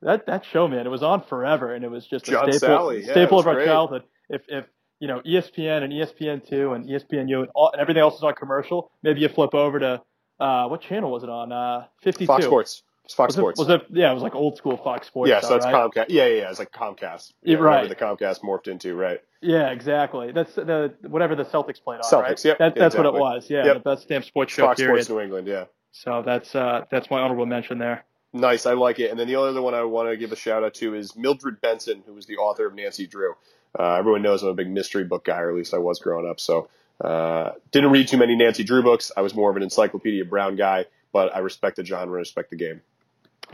[0.02, 2.76] that that show, man, it was on forever, and it was just John a staple,
[2.76, 3.66] Sally, staple of our great.
[3.66, 4.02] childhood.
[4.28, 4.66] If if
[5.00, 8.22] you know ESPN and ESPN two and E ESPNU and, all, and everything else is
[8.22, 10.02] on commercial, maybe you flip over to
[10.40, 11.52] uh, what channel was it on?
[11.52, 12.26] Uh, fifty two.
[12.26, 12.82] Fox Sports.
[13.04, 13.58] It's Fox Was it, Sports.
[13.58, 13.82] was it?
[13.90, 15.28] Yeah, it was like old school Fox Sports.
[15.28, 15.74] yeah, so that's right?
[15.74, 16.06] Comcast.
[16.08, 16.50] Yeah, yeah, yeah.
[16.50, 17.32] It's like Comcast.
[17.42, 17.88] Yeah, right.
[17.88, 19.20] The Comcast morphed into, right?
[19.42, 20.32] Yeah, exactly.
[20.32, 22.02] That's the whatever the Celtics played on.
[22.02, 22.44] Celtics, right?
[22.44, 23.50] yep, That, that's what it was.
[23.50, 23.74] Yeah, Yep.
[23.74, 25.04] the best damn sports show Fox period.
[25.04, 25.64] Sports New England, yeah.
[25.92, 28.04] So that's uh, that's my honorable mention there.
[28.32, 29.10] Nice, I like it.
[29.10, 31.14] And then the only other one I want to give a shout out to is
[31.14, 33.34] Mildred Benson, who was the author of Nancy Drew.
[33.78, 36.28] Uh, everyone knows I'm a big mystery book guy, or at least I was growing
[36.28, 36.40] up.
[36.40, 36.68] So
[37.00, 39.12] uh, didn't read too many Nancy Drew books.
[39.16, 42.56] I was more of an Encyclopedia Brown guy, but I respect the genre, respect the
[42.56, 42.80] game.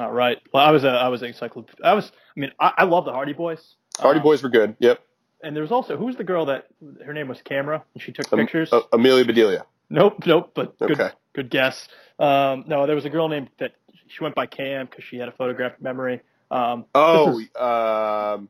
[0.01, 0.39] All right.
[0.53, 1.85] Well, I was a I was encyclopedia.
[1.85, 2.11] I was.
[2.37, 3.75] I mean, I, I love the Hardy Boys.
[3.99, 4.75] Hardy Um, Boys were good.
[4.79, 4.99] Yep.
[5.43, 6.67] And there was also who's the girl that
[7.05, 8.73] her name was Camera and she took Um, pictures.
[8.73, 9.67] uh, Amelia Bedelia.
[9.91, 10.53] Nope, nope.
[10.55, 11.11] But good, Okay.
[11.35, 11.87] good guess.
[12.19, 13.73] Um, no, there was a girl named that
[14.09, 16.21] she went by Cam because she had a photographic memory.
[16.51, 18.49] Um, Oh, um,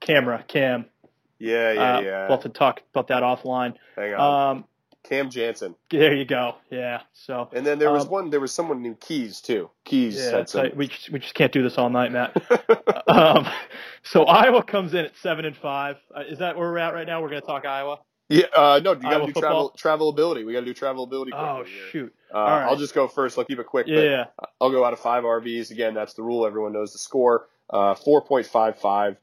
[0.00, 0.86] Camera, Cam.
[1.38, 2.20] yeah, yeah, uh, yeah.
[2.28, 3.74] We'll have to talk about that offline.
[3.96, 4.56] Hang on.
[4.56, 4.64] Um,
[5.04, 5.74] Cam Jansen.
[5.90, 6.54] there you go.
[6.70, 7.02] Yeah.
[7.12, 8.30] So And then there was Um, one.
[8.30, 9.68] There was someone named Keys too.
[9.84, 10.62] Keys yeah, had some.
[10.62, 10.76] right.
[10.76, 12.36] we just, we just can't do this all night, Matt.
[13.08, 13.46] um,
[14.02, 15.96] so Iowa comes in at seven and five.
[16.16, 17.20] Uh, is that where we're at right now?
[17.20, 17.98] We're going to talk Iowa.
[18.28, 18.46] yeah.
[18.56, 19.70] Uh, no, you got to do football?
[19.70, 20.46] travel travelability.
[20.46, 21.30] We got to do travelability.
[21.32, 22.14] Oh shoot.
[22.32, 22.64] Uh, All right.
[22.66, 23.36] I'll just go first.
[23.38, 23.86] I'll keep it quick.
[23.86, 24.26] but Yeah.
[24.60, 25.70] I'll go out of five RVs.
[25.72, 26.46] Again, that's the rule.
[26.46, 27.48] Everyone knows the score.
[27.70, 29.16] Uh, 4.55,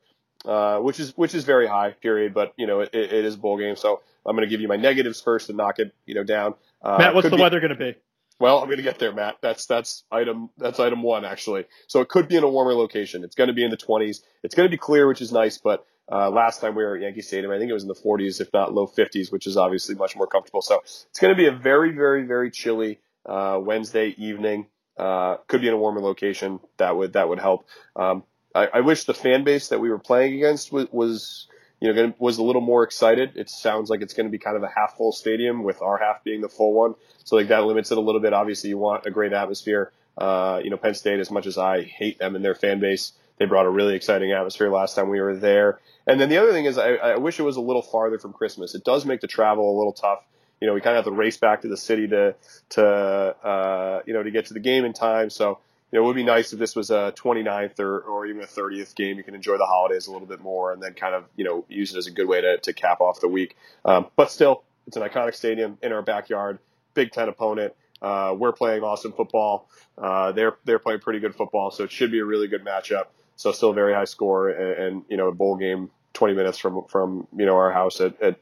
[0.46, 1.92] uh, which is which is very high.
[1.92, 2.34] Period.
[2.34, 4.68] But you know it, it is a bowl game, so I'm going to give you
[4.68, 6.56] my negatives first and knock it you know down.
[6.82, 7.96] Uh, Matt, what's the be- weather going to be?
[8.40, 9.38] Well, I'm going to get there, Matt.
[9.42, 11.66] That's that's item that's item one actually.
[11.88, 13.24] So it could be in a warmer location.
[13.24, 14.22] It's going to be in the 20s.
[14.44, 15.58] It's going to be clear, which is nice.
[15.58, 17.96] But uh, last time we were at Yankee Stadium, I think it was in the
[17.96, 20.62] 40s, if not low 50s, which is obviously much more comfortable.
[20.62, 24.68] So it's going to be a very, very, very chilly uh, Wednesday evening.
[24.98, 26.62] Uh, could be in a warmer location.
[26.78, 27.66] That would that would help.
[27.98, 28.24] Um,
[28.60, 31.47] I, I wish the fan base that we were playing against was, was
[31.80, 33.32] you know was a little more excited.
[33.36, 35.97] It sounds like it's going to be kind of a half full stadium with our
[35.97, 36.95] half being the full one.
[37.24, 38.34] So like that limits it a little bit.
[38.34, 39.91] Obviously, you want a great atmosphere.
[40.18, 43.14] Uh, you know, Penn State, as much as I hate them and their fan base,
[43.38, 45.80] they brought a really exciting atmosphere last time we were there.
[46.05, 48.34] And then the other thing is, I, I wish it was a little farther from
[48.34, 48.76] Christmas.
[48.76, 50.20] It does make the travel a little tough.
[50.60, 52.36] you know, we kind of have to race back to the city to
[52.72, 55.30] to uh, you know to get to the game in time.
[55.30, 55.60] So
[55.92, 58.46] you know, it would be nice if this was a 29th or, or even a
[58.46, 59.18] 30th game.
[59.18, 61.66] You can enjoy the holidays a little bit more and then kind of, you know,
[61.68, 63.56] use it as a good way to, to cap off the week.
[63.86, 66.60] Um, but still, it's an iconic stadium in our backyard,
[66.94, 67.74] Big Ten opponent.
[68.02, 69.68] Uh, we're playing awesome football.
[69.98, 71.72] Uh, they're, they're playing pretty good football.
[71.72, 73.06] So it should be a really good matchup.
[73.36, 76.60] So still a very high score and, and you know, a bowl game 20 minutes
[76.60, 78.40] from, from, you know, our house at, at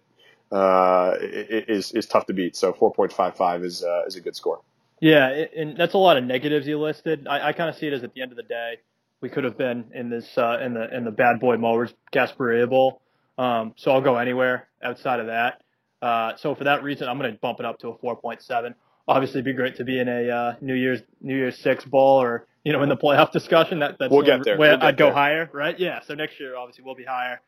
[0.52, 2.56] uh, is, is tough to beat.
[2.58, 4.62] So 4.55 is, uh, is a good score.
[5.00, 7.28] Yeah, and that's a lot of negatives you listed.
[7.28, 8.78] I, I kind of see it as at the end of the day,
[9.22, 12.70] we could have been in this uh, in the in the bad boy mowers Gasparilla
[12.70, 13.02] Bowl.
[13.38, 15.62] Um, so I'll go anywhere outside of that.
[16.02, 18.74] Uh, so for that reason, I'm going to bump it up to a 4.7.
[19.08, 22.22] Obviously, it'd be great to be in a uh, New Year's New Year's Six bowl
[22.22, 23.80] or you know in the playoff discussion.
[23.80, 24.58] That that's we'll get there.
[24.58, 25.80] Where we'll I'd go higher, right?
[25.80, 26.02] Yeah.
[26.06, 27.41] So next year, obviously, we'll be higher.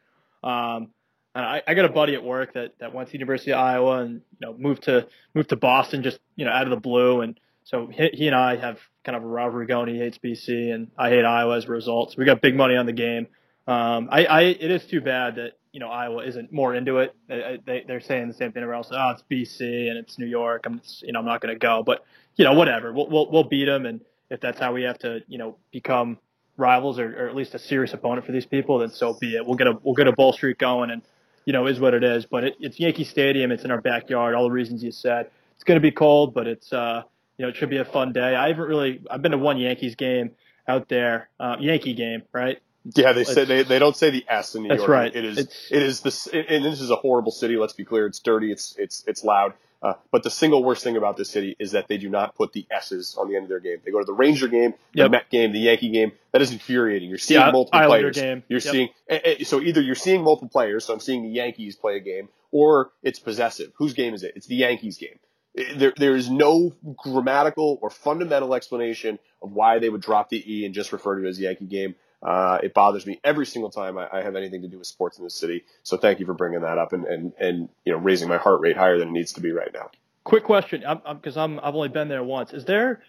[0.44, 0.90] Um,
[1.36, 4.16] I, I got a buddy at work that that went to University of Iowa and
[4.40, 7.40] you know moved to moved to Boston just you know out of the blue and
[7.70, 9.94] so he, he and I have kind of a rivalry going.
[9.94, 12.12] He hates BC, and I hate Iowa as a result.
[12.12, 13.28] So we got big money on the game.
[13.68, 17.16] Um, I, I it is too bad that you know Iowa isn't more into it.
[17.28, 18.90] They, they're saying the same thing everywhere else.
[18.92, 20.64] Oh, it's BC and it's New York.
[20.66, 22.04] I'm you know I'm not going to go, but
[22.38, 22.92] you know whatever.
[22.92, 24.02] We'll, we'll we'll beat them, and
[24.32, 26.18] if that's how we have to you know become
[26.58, 29.46] rivals or, or at least a serious opponent for these people, then so be it.
[29.46, 31.04] We'll get a we'll get a bull streak going, and
[31.50, 32.28] you know is what it is.
[32.28, 33.52] But it, it's Yankee Stadium.
[33.52, 34.36] It's in our backyard.
[34.36, 35.32] All the reasons you said.
[35.56, 37.02] It's going to be cold, but it's uh
[37.40, 38.36] you know, it should be a fun day.
[38.36, 40.32] I haven't really, I've been to one Yankees game
[40.68, 42.60] out there, uh, Yankee game, right?
[42.96, 44.90] Yeah, they say they, they don't say the S in New That's York.
[44.92, 45.16] right.
[45.16, 47.56] It is It's- it is this and this is a horrible city.
[47.58, 48.06] Let's be clear.
[48.06, 48.52] It's dirty.
[48.52, 49.54] It's it's it's loud.
[49.82, 52.52] Uh, but the single worst thing about this city is that they do not put
[52.52, 53.78] the S's on the end of their game.
[53.86, 55.12] They go to the Ranger game, the Yep.
[55.12, 56.12] Met game, the Yankee game.
[56.34, 57.08] That is infuriating.
[57.08, 58.16] You're seeing Yeah, multiple Islander players.
[58.18, 58.44] game.
[58.50, 58.72] You're Yep.
[58.74, 60.84] seeing eh, eh, so either you're seeing multiple players.
[60.84, 63.72] So I'm seeing the Yankees play a game, or it's possessive.
[63.78, 64.34] Whose game is it?
[64.36, 65.18] It's the Yankees game.
[65.58, 70.44] Eh, There, there is no grammatical or fundamental explanation of why they would drop the
[70.46, 71.96] E and just refer to it as Yankee game.
[72.22, 75.18] Uh, it bothers me every single time I, I have anything to do with sports
[75.18, 75.64] in this city.
[75.84, 78.60] So thank you for bringing that up and, and, and you know raising my heart
[78.62, 79.90] rate higher than it needs to be right now.
[80.26, 82.54] Quick question, I'm, I'm, I'm, I've only been there once.
[82.54, 83.02] Is there,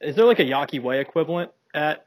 [0.00, 2.06] is there like a Yawkey Way equivalent at,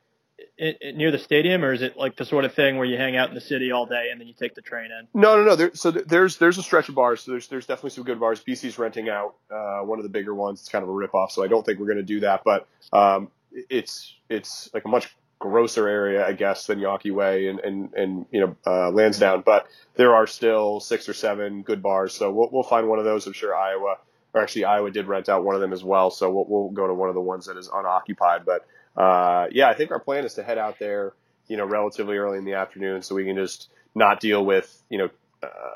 [0.60, 2.98] i i near the stadium or is it like the sort of thing where you
[2.98, 5.08] hang out in the city all day and then you take the train in?
[5.14, 5.56] No, no, no.
[5.56, 7.22] There, so there's there's a stretch of bars.
[7.22, 8.42] So there's there's definitely some good bars.
[8.42, 10.62] BC's renting out uh, one of the bigger ones.
[10.62, 12.44] It's kind of a ripoff, so I don't think we're going to do that.
[12.44, 15.16] But um, it's it's like a much
[15.50, 19.44] grosser area, I guess, than Yawkey Way and and and you know uh, Lansdowne.
[19.46, 22.14] But there are still six or seven good bars.
[22.14, 23.28] So we'll we'll find one of those.
[23.28, 23.98] I'm sure Iowa,
[24.34, 26.10] or actually Iowa did rent out one of them as well.
[26.10, 28.42] So we'll we'll go to one of the ones that is unoccupied.
[28.46, 28.66] But
[29.00, 31.14] uh, yeah, I think our plan is to head out there,
[31.48, 34.98] you know, relatively early in the afternoon, so we can just not deal with you
[34.98, 35.10] know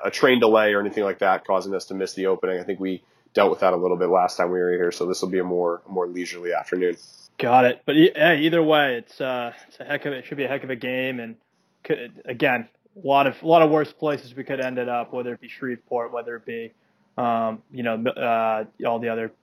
[0.04, 2.60] a train delay or anything like that causing us to miss the opening.
[2.60, 3.04] I think we
[3.34, 5.40] dealt with that a little bit last time we were here, so this will be
[5.40, 6.98] a more more leisurely afternoon.
[7.40, 7.82] Got it.
[7.86, 10.64] But yeah, either way, it's uh, it's a heck of it should be a heck
[10.64, 11.36] of a game, and
[11.84, 12.68] could, again,
[13.02, 15.40] a lot of a lot of worse places we could end ended up, whether it
[15.42, 16.74] be Shreveport, whether it be,
[17.18, 19.32] um, you know, uh, all the other.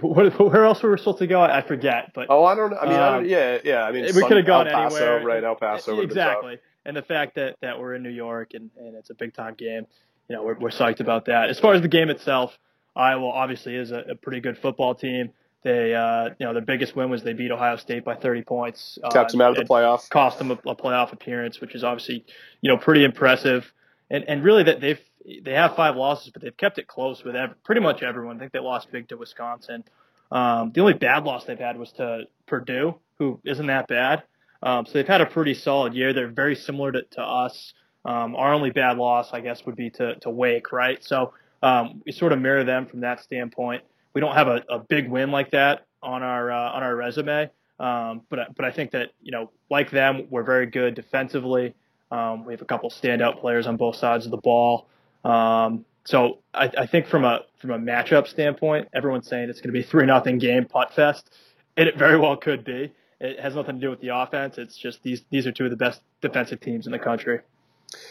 [0.00, 1.40] Where, where else were we supposed to go?
[1.40, 2.78] I forget, but Oh, I don't know.
[2.78, 3.84] I mean, I Um, don't, yeah, yeah.
[3.84, 5.24] I mean, we could have gone El Paso, anywhere.
[5.24, 5.44] right?
[5.44, 6.58] El Paso, exactly.
[6.84, 9.54] And the fact that that we're in New York and, and it's a big time
[9.54, 9.86] game,
[10.28, 11.48] you know, we're, we're psyched about that.
[11.48, 12.58] As far as the game itself,
[12.96, 15.30] Iowa obviously is a, a pretty good football team.
[15.62, 18.98] They, uh, you know, their biggest win was they beat Ohio State by 30 points.
[19.02, 20.08] Uh, them out of the playoff.
[20.10, 22.24] Cost them a, a playoff appearance, which is obviously,
[22.60, 23.72] you know, pretty impressive.
[24.08, 25.00] And and really that they've
[25.42, 28.36] they have five losses, but they've kept it close with ev- pretty much everyone.
[28.36, 29.82] I think they lost big to Wisconsin.
[30.30, 34.22] Um, the only bad loss they've had was to Purdue, who isn't that bad.
[34.62, 36.12] Um, so they've had a pretty solid year.
[36.12, 37.74] They're very similar to, to us.
[38.04, 41.02] Um, our only bad loss, I guess, would be to, to Wake, right?
[41.02, 41.32] So
[41.62, 43.82] um, we sort of mirror them from that standpoint.
[44.16, 47.50] We don't have a, a big win like that on our uh, on our resume,
[47.78, 51.74] um, but but I think that you know, like them, we're very good defensively.
[52.10, 54.86] Um, we have a couple standout players on both sides of the ball.
[55.22, 59.68] Um, so I, I think from a from a matchup standpoint, everyone's saying it's going
[59.68, 61.28] to be three nothing game putt fest,
[61.76, 62.94] and it very well could be.
[63.20, 64.56] It has nothing to do with the offense.
[64.56, 67.40] It's just these these are two of the best defensive teams in the country.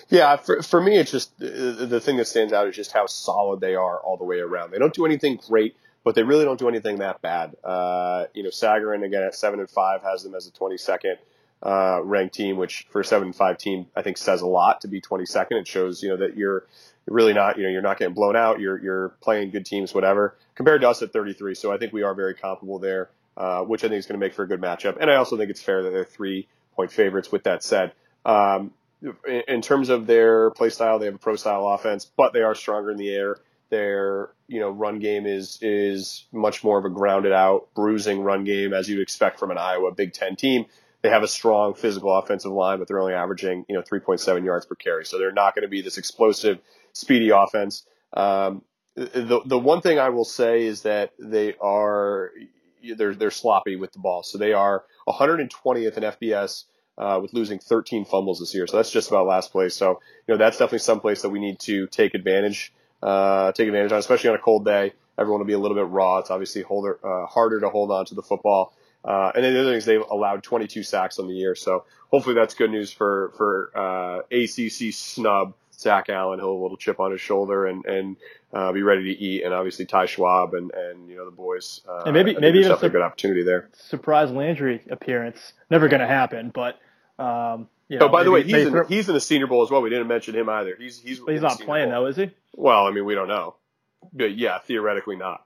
[0.10, 3.08] Yeah, for, for me, it's just uh, the thing that stands out is just how
[3.08, 4.72] solid they are all the way around.
[4.72, 5.76] They don't do anything great,
[6.06, 7.58] but they really don't do anything that bad.
[7.64, 11.18] Uh, you know, Sagarin again at seven and five has them as a 22nd
[11.64, 14.82] uh, ranked team, which for a seven and five team, I think says a lot
[14.82, 15.54] to be 22nd.
[15.54, 16.68] It shows you know that you're
[17.08, 18.60] really not you know you're not getting blown out.
[18.60, 20.38] You're you're playing good teams, whatever.
[20.54, 23.84] Compared to us at 33, so I think we are very comparable there, uh, which
[23.84, 24.98] I think is going to make for a good matchup.
[25.02, 27.32] And I also think it's fair that they're three point favorites.
[27.32, 27.94] With that said.
[28.26, 28.74] Um,
[29.28, 32.42] in in terms of their play style, they have a pro style offense, but they
[32.42, 33.38] are stronger in the air
[33.70, 38.44] Their you know run game is is much more of a grounded out, bruising run
[38.44, 40.66] game as you'd expect from an Iowa Big Ten team.
[41.02, 44.66] They have a strong physical offensive line, but they're only averaging you know 3.7 yards
[44.66, 46.60] per carry, so they're not going to be this explosive,
[46.94, 47.86] speedy offense.
[48.14, 48.64] Um,
[48.96, 52.32] the the one thing I will say is that they are
[52.96, 56.64] they're they're sloppy with the ball, so they are 120th in FBS
[56.98, 58.68] uh, with losing 13 fumbles this year.
[58.68, 59.76] So that's just about last place.
[59.76, 62.74] So, you know, that's definitely some place that we need to take advantage,
[63.06, 64.94] uh, take advantage on, especially on a cold day.
[65.18, 66.18] Everyone will be a little bit raw.
[66.18, 68.74] It's obviously holder, uh, harder to hold on to the football.
[69.04, 71.54] Uh, and then the other thing is they've allowed 22 sacks on the year.
[71.54, 76.40] So hopefully that's good news for, for, uh, ACC snub Zach Allen.
[76.40, 78.18] He'll have a little chip on his shoulder and, and,
[78.52, 79.44] uh, be ready to eat.
[79.44, 82.72] And obviously Ty Schwab and, and, you know, the boys, uh, and maybe, maybe even
[82.72, 83.70] a good opportunity there.
[83.74, 85.54] Surprise Landry appearance.
[85.70, 86.80] Never going to happen, but,
[87.20, 89.70] um, you know, oh, by the way, he's in, he's in the Senior Bowl as
[89.70, 89.82] well.
[89.82, 90.76] We didn't mention him either.
[90.78, 92.04] He's he's he's not playing Bowl.
[92.04, 92.32] though, is he?
[92.56, 93.56] Well, I mean, we don't know,
[94.14, 95.46] but yeah, theoretically not.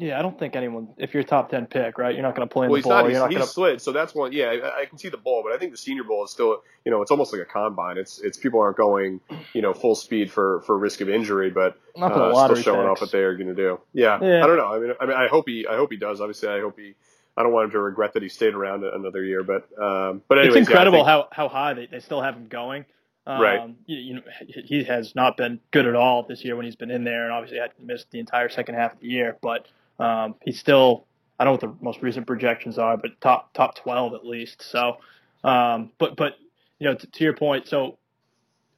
[0.00, 0.90] Yeah, I don't think anyone.
[0.96, 2.84] If you're a top ten pick, right, you're not going to play in well, the
[2.84, 2.92] bowl.
[2.92, 3.50] Not, he's, you're not he's gonna...
[3.50, 4.32] slid, so that's one.
[4.32, 6.62] Yeah, I, I, can see the bowl, but I think the Senior Bowl is still,
[6.84, 7.98] you know, it's almost like a combine.
[7.98, 9.20] It's it's people aren't going,
[9.54, 13.10] you know, full speed for for risk of injury, but uh, still showing off what
[13.10, 13.80] they are going to do.
[13.92, 14.72] Yeah, yeah, I don't know.
[14.72, 16.20] I mean, I mean, I hope he I hope he does.
[16.20, 16.94] Obviously, I hope he
[17.38, 19.44] I don't want him to regret that he stayed around another year.
[19.44, 22.34] But um, but anyways, it's incredible yeah, think, how how high they, they still have
[22.34, 22.84] him going.
[23.26, 23.70] Um, right.
[23.86, 24.22] You, you, know,
[24.64, 27.32] he has not been good at all this year when he's been in there, and
[27.32, 29.36] obviously had missed the entire second half of the year.
[29.40, 29.68] But
[30.00, 31.06] um, he's still
[31.38, 34.62] I don't know what the most recent projections are, but top top twelve at least.
[34.62, 34.96] So,
[35.44, 36.34] um, but but
[36.80, 37.98] you know to, to your point, so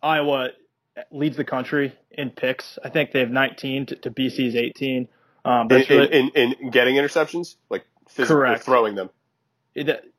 [0.02, 0.50] Iowa
[1.10, 2.78] leads the country in picks.
[2.84, 5.08] I think they have 19 to, to BC's 18.
[5.44, 7.84] Um, in, really, in, in, getting interceptions, like
[8.16, 8.64] Correct.
[8.64, 9.10] throwing them.
[9.74, 10.12] It,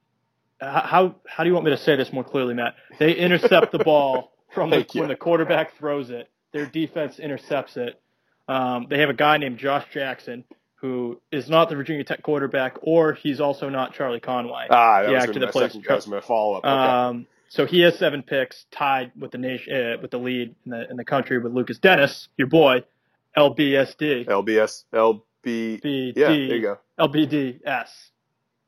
[0.59, 2.75] how how do you want me to say this more clearly, Matt?
[2.99, 6.29] They intercept the ball from the, when the quarterback throws it.
[6.51, 7.99] Their defense intercepts it.
[8.47, 10.43] Um, they have a guy named Josh Jackson
[10.81, 14.65] who is not the Virginia Tech quarterback, or he's also not Charlie Conway.
[14.71, 15.73] Ah, that the was that plays.
[15.87, 16.65] That was my follow up.
[16.65, 16.69] Okay.
[16.71, 20.71] Um, so he has seven picks, tied with the nation uh, with the lead in
[20.71, 22.83] the in the country with Lukas Denis, your boy,
[23.37, 24.25] LBSD.
[24.25, 26.13] LBS LB.
[26.15, 26.79] yeah, there you go.
[27.01, 27.89] LBDS.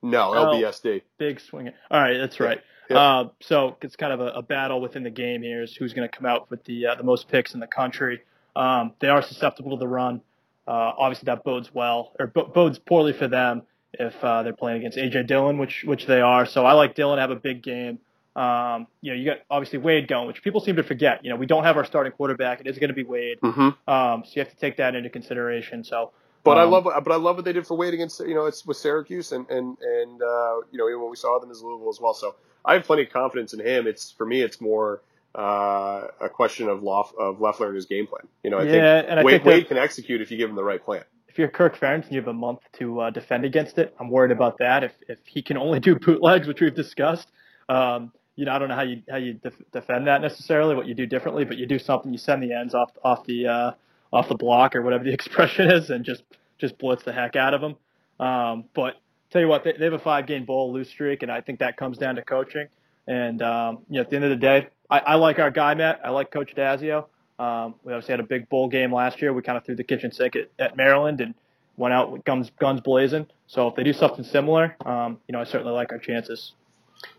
[0.02, 1.02] No, LBSD.
[1.18, 1.72] Big swing.
[1.90, 2.60] All right, that's right.
[2.90, 2.98] Yep.
[2.98, 6.08] Uh, so it's kind of a, a, battle within the game here is who's going
[6.08, 8.22] to come out with the uh, the most picks in the country.
[8.56, 10.22] Um, they are susceptible to the run.
[10.68, 13.64] Uh, obviously, that bodes well or bodes poorly for them
[13.94, 16.46] if uh, they're playing against AJ Dillon, which which they are.
[16.46, 18.00] So I like Dillon to have a big game.
[18.36, 21.24] Um, you know, you got obviously Wade going, which people seem to forget.
[21.24, 22.62] You know, we don't have our starting quarterback.
[22.62, 23.40] It is going to be Wade.
[23.42, 23.90] Mm-hmm.
[23.90, 25.84] Um, so you have to take that into consideration.
[25.84, 26.12] So
[26.44, 28.46] but um, I love, but I love what they did for Wade against, you know,
[28.46, 31.62] it's with Syracuse and and and uh, you know even when we saw them as
[31.62, 32.14] Louisville as well.
[32.14, 32.36] So
[32.66, 33.88] I have plenty of confidence in him.
[33.88, 35.02] It's for me, it's more
[35.36, 38.28] uh, a question of Lof, of Loeffler and his game plan.
[38.44, 40.56] You know, I yeah, think and Wade, think Wade can execute if you give him
[40.56, 41.04] the right plan.
[41.28, 44.10] If you're Kirk Ferentz and you have a month to uh, defend against it, I'm
[44.10, 44.84] worried about that.
[44.84, 47.30] If if he can only do bootlegs, which we've discussed,
[47.70, 50.76] um, you know, I don't know how you how you def- defend that necessarily.
[50.76, 52.12] What you do differently, but you do something.
[52.12, 53.72] You send the ends off off the uh,
[54.14, 56.24] off the block or whatever the expression is, and just
[56.60, 57.76] just blitz the heck out of them.
[58.20, 58.96] Um, but
[59.32, 61.60] tell you what, they, they have a five game bowl lose streak, and I think
[61.60, 62.68] that comes down to coaching.
[63.08, 65.74] And um, you know, at the end of the day, I, I like our guy
[65.74, 66.02] Matt.
[66.06, 67.08] I like Coach Dazio.
[67.40, 69.34] Um, we obviously had a big bowl game last year.
[69.34, 71.34] We kind of threw the kitchen sink at, at Maryland and
[71.76, 73.28] went out with guns guns blazing.
[73.48, 76.54] So if they do something similar, um, you know, I certainly like our chances.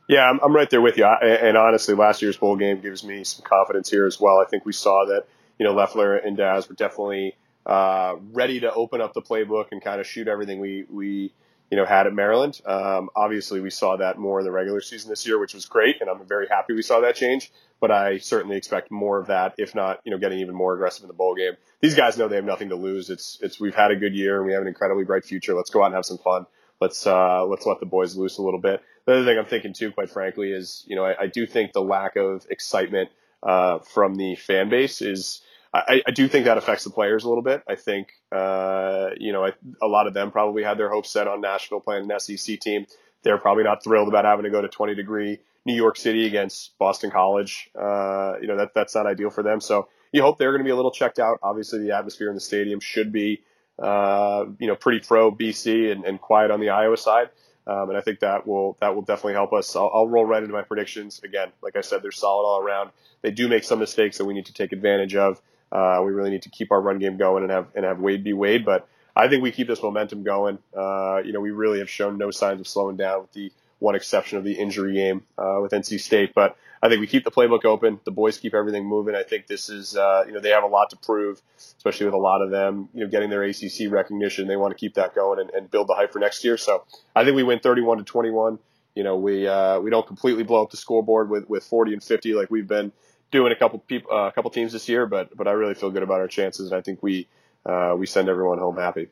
[0.08, 1.04] Yeah, I'm, right there with you.
[1.04, 4.38] And honestly, last year's bowl game gives me some confidence here as well.
[4.38, 5.26] I think we saw that
[5.58, 7.36] you know Loeffler and Daz were definitely
[7.66, 11.32] uh, ready to open up the playbook and kind of shoot everything we we
[11.70, 12.60] you know had at Maryland.
[12.66, 16.00] Um, obviously, we saw that more in the regular season this year, which was great,
[16.00, 17.52] and I'm very happy we saw that change.
[17.80, 21.04] But I certainly expect more of that, if not you know getting even more aggressive
[21.04, 21.54] in the bowl game.
[21.80, 23.10] These guys know they have nothing to lose.
[23.10, 25.54] It's it's we've had a good year and we have an incredibly bright future.
[25.54, 26.46] Let's go out and have some fun.
[26.80, 28.82] Let's uh, let's let the boys loose a little bit.
[29.06, 31.72] The other thing I'm thinking too, quite frankly, is you know I, I do think
[31.72, 33.10] the lack of excitement
[33.44, 35.42] uh, from the fan base is
[35.74, 37.62] I, I, do think that affects the players a little bit.
[37.68, 41.26] I think, uh, you know, I, a lot of them probably had their hopes set
[41.26, 42.86] on Nashville playing an SEC team.
[43.24, 46.78] They're probably not thrilled about having to go to 20 degree New York City against
[46.78, 47.70] Boston College.
[47.76, 49.60] Uh, you know, that, that's not ideal for them.
[49.60, 51.38] So you hope they're going to be a little checked out.
[51.42, 53.42] Obviously, the atmosphere in the stadium should be,
[53.82, 57.30] uh, you know, pretty pro BC and, and quiet on the Iowa side.
[57.66, 59.74] Um, and I think that will that will definitely help us.
[59.74, 61.48] I'll, I'll, roll right into my predictions again.
[61.62, 62.90] Like I said, they're solid all around.
[63.22, 65.40] They do make some mistakes that we need to take advantage of.
[65.72, 68.22] Uh, we really need to keep our run game going and have and have Wade
[68.22, 68.66] be Wade.
[68.66, 68.86] But
[69.16, 70.58] I think we keep this momentum going.
[70.76, 73.50] Uh, you know, we really have shown no signs of slowing down with the
[73.84, 76.32] one exception of the injury game uh, with NC State.
[76.34, 78.00] But I think we keep the playbook open.
[78.04, 79.14] The boys keep everything moving.
[79.14, 82.14] I think this is, uh, you know, they have a lot to prove, especially with
[82.14, 84.48] a lot of them, you know, getting their ACC recognition.
[84.48, 86.56] They want to keep that going and, and build the hype for next year.
[86.56, 88.58] So I think we win 31 to 21.
[88.94, 92.02] You know, we uh, we don't completely blow up the scoreboard with, with 40 and
[92.02, 92.90] 50 like we've been
[93.30, 95.04] doing a couple people, uh, a couple teams this year.
[95.06, 97.28] But but I really feel good about our chances, and I think we
[97.66, 99.08] uh, we send everyone home happy.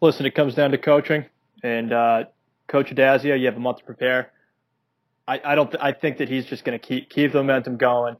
[0.00, 1.24] Listen, it comes down to coaching,
[1.62, 2.24] and uh,
[2.70, 4.30] Coach Addazio, you have a month to prepare.
[5.26, 5.70] I, I don't.
[5.70, 8.16] Th- I think that he's just going to keep keep the momentum going.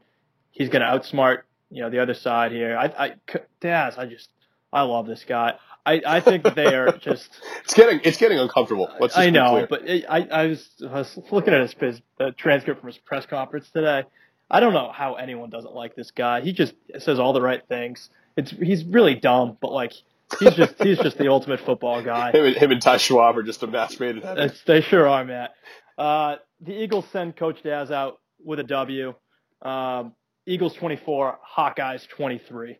[0.51, 2.77] He's going to outsmart you know the other side here.
[2.77, 3.13] I, I
[3.61, 4.29] Daz, I just
[4.71, 5.53] I love this guy.
[5.85, 7.29] I, I think they are just.
[7.63, 8.89] it's getting it's getting uncomfortable.
[8.99, 12.31] Let's I know, but it, I I was, I was looking at his, his the
[12.33, 14.03] transcript from his press conference today.
[14.49, 16.41] I don't know how anyone doesn't like this guy.
[16.41, 18.09] He just says all the right things.
[18.35, 19.93] It's he's really dumb, but like
[20.39, 22.31] he's just he's just the ultimate football guy.
[22.31, 24.51] Him, him and Ty Schwab are just a match made in heaven.
[24.65, 25.51] They sure are, Matt.
[25.97, 29.13] Uh, the Eagles send Coach Daz out with a W.
[29.61, 30.13] Um,
[30.45, 32.77] Eagles 24, Hawkeyes 23.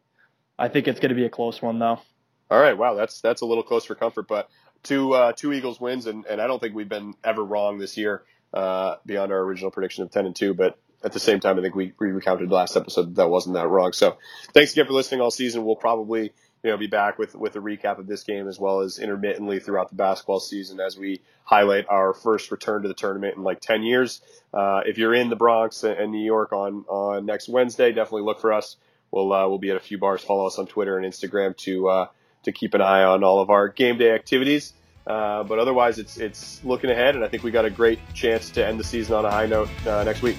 [0.57, 1.99] I think it's going to be a close one, though.
[2.49, 4.49] All right, wow, that's that's a little close for comfort, but
[4.83, 7.97] two uh, two Eagles wins, and, and I don't think we've been ever wrong this
[7.97, 8.23] year
[8.53, 10.53] uh, beyond our original prediction of 10 and two.
[10.53, 13.55] But at the same time, I think we, we recounted last episode that, that wasn't
[13.55, 13.93] that wrong.
[13.93, 14.17] So
[14.53, 15.65] thanks again for listening all season.
[15.65, 16.33] We'll probably
[16.63, 19.59] you know, be back with, with a recap of this game as well as intermittently
[19.59, 23.59] throughout the basketball season as we highlight our first return to the tournament in like
[23.59, 24.21] 10 years.
[24.53, 28.39] Uh, if you're in the Bronx and New York on, on next Wednesday, definitely look
[28.39, 28.77] for us.
[29.09, 30.21] We'll, uh, we'll be at a few bars.
[30.21, 32.07] Follow us on Twitter and Instagram to, uh,
[32.43, 34.73] to keep an eye on all of our game day activities.
[35.07, 38.51] Uh, but otherwise, it's, it's looking ahead, and I think we got a great chance
[38.51, 40.37] to end the season on a high note uh, next week.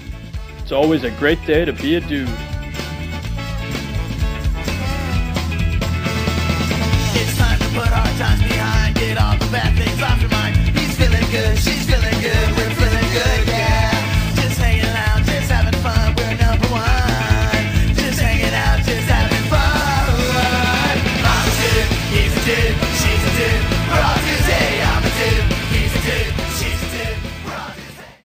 [0.59, 2.29] It's always a great day to be a dude.